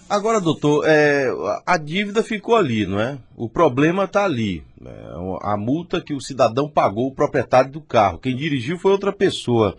Agora, 0.09 0.41
doutor, 0.41 0.85
é, 0.87 1.29
a 1.67 1.77
dívida 1.77 2.23
ficou 2.23 2.57
ali, 2.57 2.87
não 2.87 2.99
é? 2.99 3.19
O 3.37 3.47
problema 3.47 4.05
está 4.05 4.25
ali. 4.25 4.65
É, 4.85 5.13
a 5.43 5.57
multa 5.57 6.01
que 6.01 6.15
o 6.15 6.21
cidadão 6.21 6.69
pagou, 6.69 7.09
o 7.09 7.15
proprietário 7.15 7.71
do 7.71 7.81
carro. 7.81 8.19
Quem 8.19 8.35
dirigiu 8.35 8.79
foi 8.79 8.91
outra 8.91 9.13
pessoa. 9.13 9.77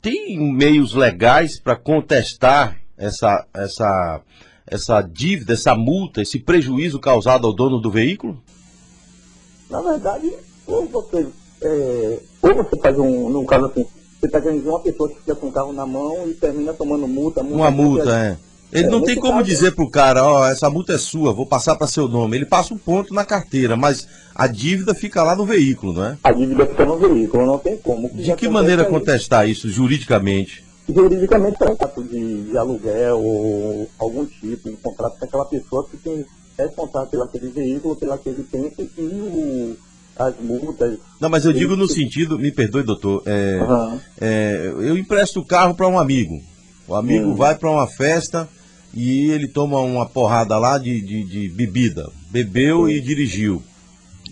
Tem 0.00 0.38
meios 0.38 0.94
legais 0.94 1.58
para 1.58 1.74
contestar 1.74 2.76
essa, 2.96 3.44
essa, 3.52 4.20
essa 4.64 5.02
dívida, 5.02 5.54
essa 5.54 5.74
multa, 5.74 6.22
esse 6.22 6.38
prejuízo 6.38 7.00
causado 7.00 7.46
ao 7.46 7.52
dono 7.52 7.80
do 7.80 7.90
veículo? 7.90 8.40
Na 9.68 9.82
verdade, 9.82 10.32
ou 10.68 10.86
você, 10.86 11.26
é, 11.62 12.18
ou 12.42 12.54
você 12.54 12.78
faz 12.78 12.96
um, 12.96 13.28
no 13.28 13.44
caso 13.44 13.66
assim, 13.66 13.84
você 14.20 14.26
está 14.26 14.38
ganhando 14.38 14.68
uma 14.68 14.80
pessoa 14.80 15.08
que 15.08 15.16
fica 15.16 15.34
com 15.34 15.48
o 15.48 15.52
carro 15.52 15.72
na 15.72 15.84
mão 15.84 16.28
e 16.28 16.34
termina 16.34 16.72
tomando 16.72 17.08
multa. 17.08 17.42
multa 17.42 17.56
uma 17.56 17.70
multa, 17.70 18.16
é. 18.16 18.53
Ele 18.74 18.88
é, 18.88 18.90
não 18.90 19.00
tem 19.00 19.14
como 19.14 19.34
caso... 19.34 19.44
dizer 19.44 19.72
pro 19.72 19.88
cara, 19.88 20.24
ó, 20.24 20.40
oh, 20.40 20.46
essa 20.46 20.68
multa 20.68 20.94
é 20.94 20.98
sua, 20.98 21.32
vou 21.32 21.46
passar 21.46 21.76
para 21.76 21.86
seu 21.86 22.08
nome. 22.08 22.36
Ele 22.36 22.44
passa 22.44 22.74
um 22.74 22.78
ponto 22.78 23.14
na 23.14 23.24
carteira, 23.24 23.76
mas 23.76 24.08
a 24.34 24.48
dívida 24.48 24.92
fica 24.92 25.22
lá 25.22 25.36
no 25.36 25.46
veículo, 25.46 25.92
não 25.92 26.04
é? 26.04 26.18
A 26.24 26.32
dívida 26.32 26.66
fica 26.66 26.84
no 26.84 26.98
veículo, 26.98 27.46
não 27.46 27.58
tem 27.58 27.76
como. 27.76 28.10
De 28.12 28.34
que 28.34 28.48
maneira 28.48 28.84
contestar 28.84 29.48
isso 29.48 29.68
juridicamente? 29.68 30.64
Juridicamente 30.88 31.56
é 31.60 31.64
um 31.64 31.68
contrato 31.68 32.02
de, 32.02 32.42
de, 32.42 32.58
aluguel 32.58 33.20
ou 33.20 33.88
algum 33.96 34.26
tipo, 34.26 34.68
um 34.68 34.76
contrato 34.76 35.18
com 35.20 35.24
aquela 35.24 35.44
pessoa 35.44 35.86
que 35.88 35.96
tem 35.96 36.26
responsável 36.58 37.08
pelo 37.08 37.22
aquele 37.22 37.48
veículo, 37.50 37.94
pelo 37.94 38.12
aquele 38.12 38.42
tempo 38.42 38.82
e 38.98 39.02
o, 39.02 39.76
as 40.18 40.34
multas. 40.40 40.98
Não, 41.20 41.30
mas 41.30 41.44
eu 41.44 41.52
digo 41.52 41.76
no 41.76 41.88
sentido, 41.88 42.38
me 42.38 42.50
perdoe, 42.50 42.82
doutor, 42.82 43.22
é, 43.24 43.60
uhum. 43.62 44.00
é, 44.20 44.66
eu 44.66 44.98
empresto 44.98 45.38
o 45.38 45.46
carro 45.46 45.74
para 45.74 45.86
um 45.86 45.98
amigo. 45.98 46.42
O 46.86 46.94
amigo 46.94 47.30
hum. 47.30 47.34
vai 47.34 47.54
para 47.54 47.70
uma 47.70 47.86
festa 47.86 48.48
e 48.94 49.30
ele 49.30 49.48
toma 49.48 49.80
uma 49.80 50.06
porrada 50.06 50.56
lá 50.56 50.78
de, 50.78 51.00
de, 51.00 51.24
de 51.24 51.48
bebida, 51.48 52.10
bebeu 52.30 52.88
e 52.88 53.00
dirigiu. 53.00 53.62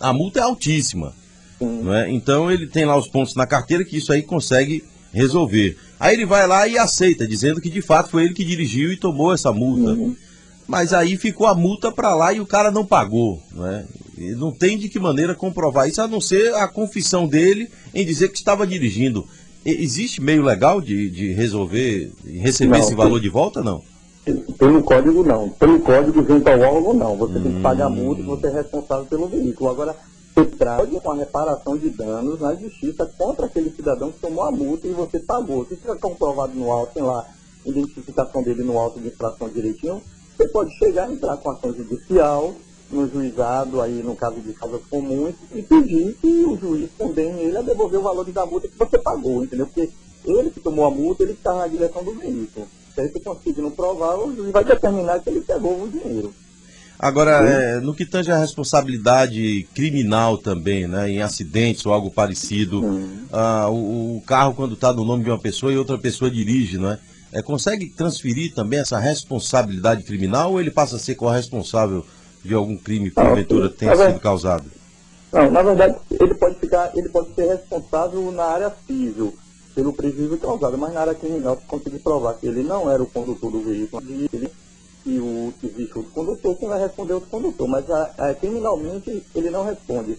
A 0.01 0.13
multa 0.13 0.41
é 0.41 0.43
altíssima. 0.43 1.15
Não 1.61 1.95
é? 1.95 2.11
Então 2.11 2.51
ele 2.51 2.67
tem 2.67 2.85
lá 2.85 2.97
os 2.97 3.09
pontos 3.09 3.35
na 3.35 3.47
carteira 3.47 3.85
que 3.85 3.97
isso 3.97 4.13
aí 4.13 4.23
consegue 4.23 4.85
resolver. 5.13 5.77
Aí 5.99 6.15
ele 6.15 6.27
vai 6.27 6.47
lá 6.47 6.67
e 6.67 6.77
aceita, 6.77 7.27
dizendo 7.27 7.61
que 7.61 7.71
de 7.71 7.81
fato 7.81 8.11
foi 8.11 8.25
ele 8.25 8.35
que 8.35 8.45
dirigiu 8.45 8.93
e 8.93 8.97
tomou 8.97 9.33
essa 9.33 9.53
multa. 9.53 9.93
Uhum. 9.93 10.17
Mas 10.67 10.93
aí 10.93 11.17
ficou 11.17 11.47
a 11.47 11.55
multa 11.55 11.93
para 11.93 12.15
lá 12.15 12.33
e 12.33 12.41
o 12.41 12.47
cara 12.47 12.71
não 12.71 12.85
pagou. 12.85 13.43
Não, 13.53 13.67
é? 13.67 13.85
Ele 14.17 14.35
não 14.35 14.53
tem 14.53 14.79
de 14.79 14.89
que 14.89 14.99
maneira 14.99 15.35
comprovar 15.35 15.89
isso, 15.89 16.01
a 16.01 16.09
não 16.09 16.21
ser 16.21 16.55
a 16.55 16.69
confissão 16.69 17.27
dele 17.27 17.69
em 17.95 18.05
dizer 18.05 18.29
que 18.29 18.39
estava 18.39 18.67
dirigindo. 18.67 19.27
Existe 19.65 20.21
meio 20.21 20.43
legal 20.43 20.81
de, 20.81 21.09
de 21.11 21.33
resolver, 21.33 22.13
receber 22.25 22.73
não, 22.73 22.81
esse 22.81 22.95
valor 22.95 23.21
de 23.21 23.29
volta, 23.29 23.63
não? 23.63 23.83
Pelo 24.59 24.83
código 24.83 25.25
não. 25.25 25.49
Pelo 25.51 25.81
código 25.81 26.25
junto 26.25 26.49
ao 26.49 26.61
órgão 26.61 26.95
não. 26.95 27.17
Você 27.17 27.39
hum. 27.39 27.43
tem 27.43 27.55
que 27.55 27.61
pagar 27.61 27.89
hum. 27.89 27.97
multa 27.97 28.21
e 28.21 28.25
você 28.25 28.47
é 28.47 28.51
responsável 28.51 29.07
pelo 29.07 29.29
veículo. 29.29 29.71
Agora, 29.71 29.97
você 30.35 30.47
traz 30.47 30.91
uma 30.91 31.15
reparação 31.15 31.77
de 31.77 31.91
danos 31.91 32.41
na 32.41 32.55
justiça 32.55 33.05
contra 33.19 33.47
aquele 33.47 33.71
cidadão 33.71 34.11
que 34.11 34.21
tomou 34.21 34.45
a 34.45 34.51
multa 34.51 34.87
e 34.87 34.93
você 34.93 35.19
pagou. 35.19 35.67
Se 35.67 35.77
fica 35.77 35.97
comprovado 35.97 36.55
no 36.55 36.71
auto, 36.71 36.95
tem 36.95 37.03
lá 37.03 37.27
identificação 37.65 38.43
dele 38.43 38.63
no 38.63 38.79
auto 38.79 39.01
de 39.01 39.09
infração 39.09 39.49
direitinho, 39.49 40.03
você 40.37 40.49
pode 40.49 40.77
chegar 40.77 41.09
e 41.11 41.15
entrar 41.15 41.37
com 41.37 41.51
ação 41.51 41.73
judicial 41.73 42.55
no 42.91 43.09
juizado, 43.09 43.81
aí 43.81 44.03
no 44.03 44.15
caso 44.15 44.41
de 44.41 44.53
causas 44.53 44.83
comuns, 44.91 45.35
e 45.55 45.63
pedir 45.63 46.15
que 46.21 46.45
o 46.45 46.59
juiz 46.59 46.91
condene 46.99 47.41
ele 47.41 47.57
a 47.57 47.63
devolver 47.63 47.99
o 47.99 48.03
valor 48.03 48.25
da 48.31 48.45
multa 48.45 48.69
que 48.69 48.79
você 48.79 48.99
pagou, 48.99 49.43
entendeu? 49.43 49.67
Porque 49.67 49.91
ele 50.25 50.51
que 50.51 50.61
tomou 50.61 50.85
a 50.85 50.91
multa, 50.91 51.23
ele 51.23 51.33
está 51.33 51.55
na 51.55 51.67
direção 51.67 52.05
do 52.05 52.13
veículo. 52.15 52.67
Se 52.95 53.01
ele 53.01 53.21
conseguir 53.21 53.63
não 53.63 53.71
provar, 53.71 54.17
o 54.17 54.35
juiz 54.35 54.53
vai 54.53 54.65
determinar 54.65 55.21
que 55.21 55.31
ele 55.31 55.41
pegou 55.41 55.85
o 55.85 55.89
dinheiro. 55.89 56.35
Agora, 56.99 57.33
é, 57.49 57.81
no 57.81 57.95
que 57.95 58.07
tange 58.07 58.31
a 58.31 58.39
responsabilidade 58.39 59.67
criminal 59.75 60.39
também, 60.39 60.87
né, 60.87 61.11
em 61.11 61.21
acidentes 61.21 61.85
ou 61.85 61.93
algo 61.93 62.13
parecido, 62.13 62.81
ah, 63.33 63.69
o, 63.69 64.19
o, 64.19 64.23
carro 64.25 64.55
quando 64.55 64.75
está 64.75 64.93
no 64.93 65.05
nome 65.05 65.25
de 65.25 65.31
uma 65.31 65.39
pessoa 65.39 65.73
e 65.73 65.77
outra 65.77 65.99
pessoa 65.99 66.31
dirige, 66.31 66.79
não 66.79 66.93
é? 66.93 66.99
é? 67.33 67.43
Consegue 67.43 67.91
transferir 67.91 68.55
também 68.55 68.79
essa 68.79 69.01
responsabilidade 69.01 70.05
criminal 70.05 70.53
ou 70.53 70.61
ele 70.61 70.71
passa 70.71 70.95
a 70.95 70.99
ser 70.99 71.17
corresponsável 71.17 72.07
de 72.45 72.55
algum 72.55 72.77
crime 72.77 73.09
que 73.09 73.17
porventura 73.17 73.69
tenha 73.69 73.97
sido 73.97 74.21
causado? 74.21 74.71
Não, 75.33 75.51
na 75.51 75.63
verdade, 75.63 75.97
ele 76.21 76.35
pode 76.35 76.55
ficar, 76.61 76.93
ele 76.95 77.09
pode 77.09 77.35
ser 77.35 77.49
responsável 77.49 78.31
na 78.31 78.45
área 78.45 78.73
civil 78.87 79.35
pelo 79.75 79.93
prejuízo 79.93 80.39
causado, 80.39 80.77
mas 80.77 80.93
na 80.93 81.01
área 81.01 81.15
criminal, 81.15 81.57
se 81.57 81.67
conseguir 81.67 81.99
provar 81.99 82.35
que 82.35 82.47
ele 82.47 82.63
não 82.63 82.91
era 82.91 83.03
o 83.03 83.07
condutor 83.07 83.51
do 83.51 83.61
veículo, 83.61 84.03
ele, 84.09 84.51
e 85.05 85.19
o 85.19 85.53
existe 85.63 85.99
outro 85.99 86.13
condutor, 86.13 86.57
quem 86.57 86.69
vai 86.69 86.81
responder 86.81 87.13
é 87.13 87.15
outro 87.17 87.31
condutor. 87.31 87.69
Mas 87.69 87.91
a, 87.91 88.03
a, 88.19 88.35
criminalmente 88.35 89.23
ele 89.35 89.51
não 89.51 89.65
responde 89.65 90.19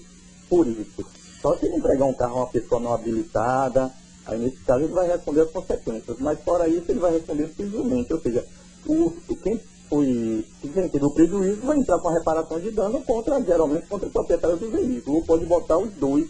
por 0.50 0.68
isso. 0.68 1.06
Só 1.42 1.56
se 1.58 1.66
ele 1.66 1.76
entregar 1.76 2.06
um 2.06 2.14
carro 2.14 2.34
a 2.34 2.42
uma 2.42 2.48
pessoa 2.48 2.82
não 2.82 2.94
habilitada, 2.94 3.92
aí 4.26 4.40
nesse 4.40 4.58
caso 4.58 4.84
ele 4.84 4.94
vai 4.94 5.08
responder 5.08 5.42
as 5.42 5.52
consequências. 5.52 6.18
Mas 6.20 6.40
fora 6.42 6.68
isso 6.68 6.86
ele 6.90 7.00
vai 7.00 7.14
responder 7.14 7.50
civilmente, 7.56 8.14
ou 8.14 8.20
seja, 8.20 8.46
o, 8.86 9.12
quem 9.42 9.60
foi 9.90 10.46
quem 10.62 10.90
teve 10.90 11.06
o 11.06 11.12
prejuízo 11.12 11.62
vai 11.62 11.78
entrar 11.78 12.00
com 12.00 12.10
a 12.10 12.14
reparação 12.14 12.60
de 12.60 12.72
dano 12.72 13.02
contra, 13.04 13.42
geralmente, 13.42 13.88
contra 13.88 14.08
o 14.08 14.12
proprietário 14.12 14.58
do 14.58 14.70
veículo. 14.72 15.24
Pode 15.24 15.46
botar 15.46 15.78
os 15.78 15.92
dois 15.94 16.28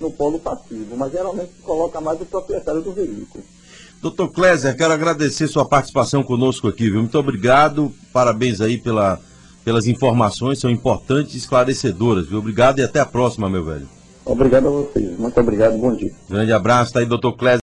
no 0.00 0.10
polo 0.10 0.38
passivo, 0.38 0.96
mas 0.96 1.12
geralmente 1.12 1.52
se 1.56 1.62
coloca 1.62 2.00
mais 2.00 2.20
o 2.20 2.24
proprietário 2.24 2.80
do 2.80 2.92
veículo. 2.92 3.44
Doutor 4.00 4.28
Kleiser, 4.28 4.76
quero 4.76 4.92
agradecer 4.92 5.48
sua 5.48 5.64
participação 5.64 6.22
conosco 6.22 6.68
aqui, 6.68 6.88
viu? 6.88 7.00
Muito 7.00 7.18
obrigado, 7.18 7.92
parabéns 8.12 8.60
aí 8.60 8.78
pela, 8.78 9.18
pelas 9.64 9.88
informações, 9.88 10.60
são 10.60 10.70
importantes 10.70 11.34
e 11.34 11.38
esclarecedoras, 11.38 12.28
viu? 12.28 12.38
Obrigado 12.38 12.78
e 12.78 12.82
até 12.82 13.00
a 13.00 13.06
próxima, 13.06 13.50
meu 13.50 13.64
velho. 13.64 13.88
Obrigado 14.24 14.68
a 14.68 14.70
vocês, 14.70 15.18
muito 15.18 15.40
obrigado, 15.40 15.76
bom 15.78 15.96
dia. 15.96 16.12
Grande 16.28 16.52
abraço, 16.52 16.92
tá 16.92 17.00
aí, 17.00 17.06
doutor 17.06 17.32
Clésia. 17.32 17.56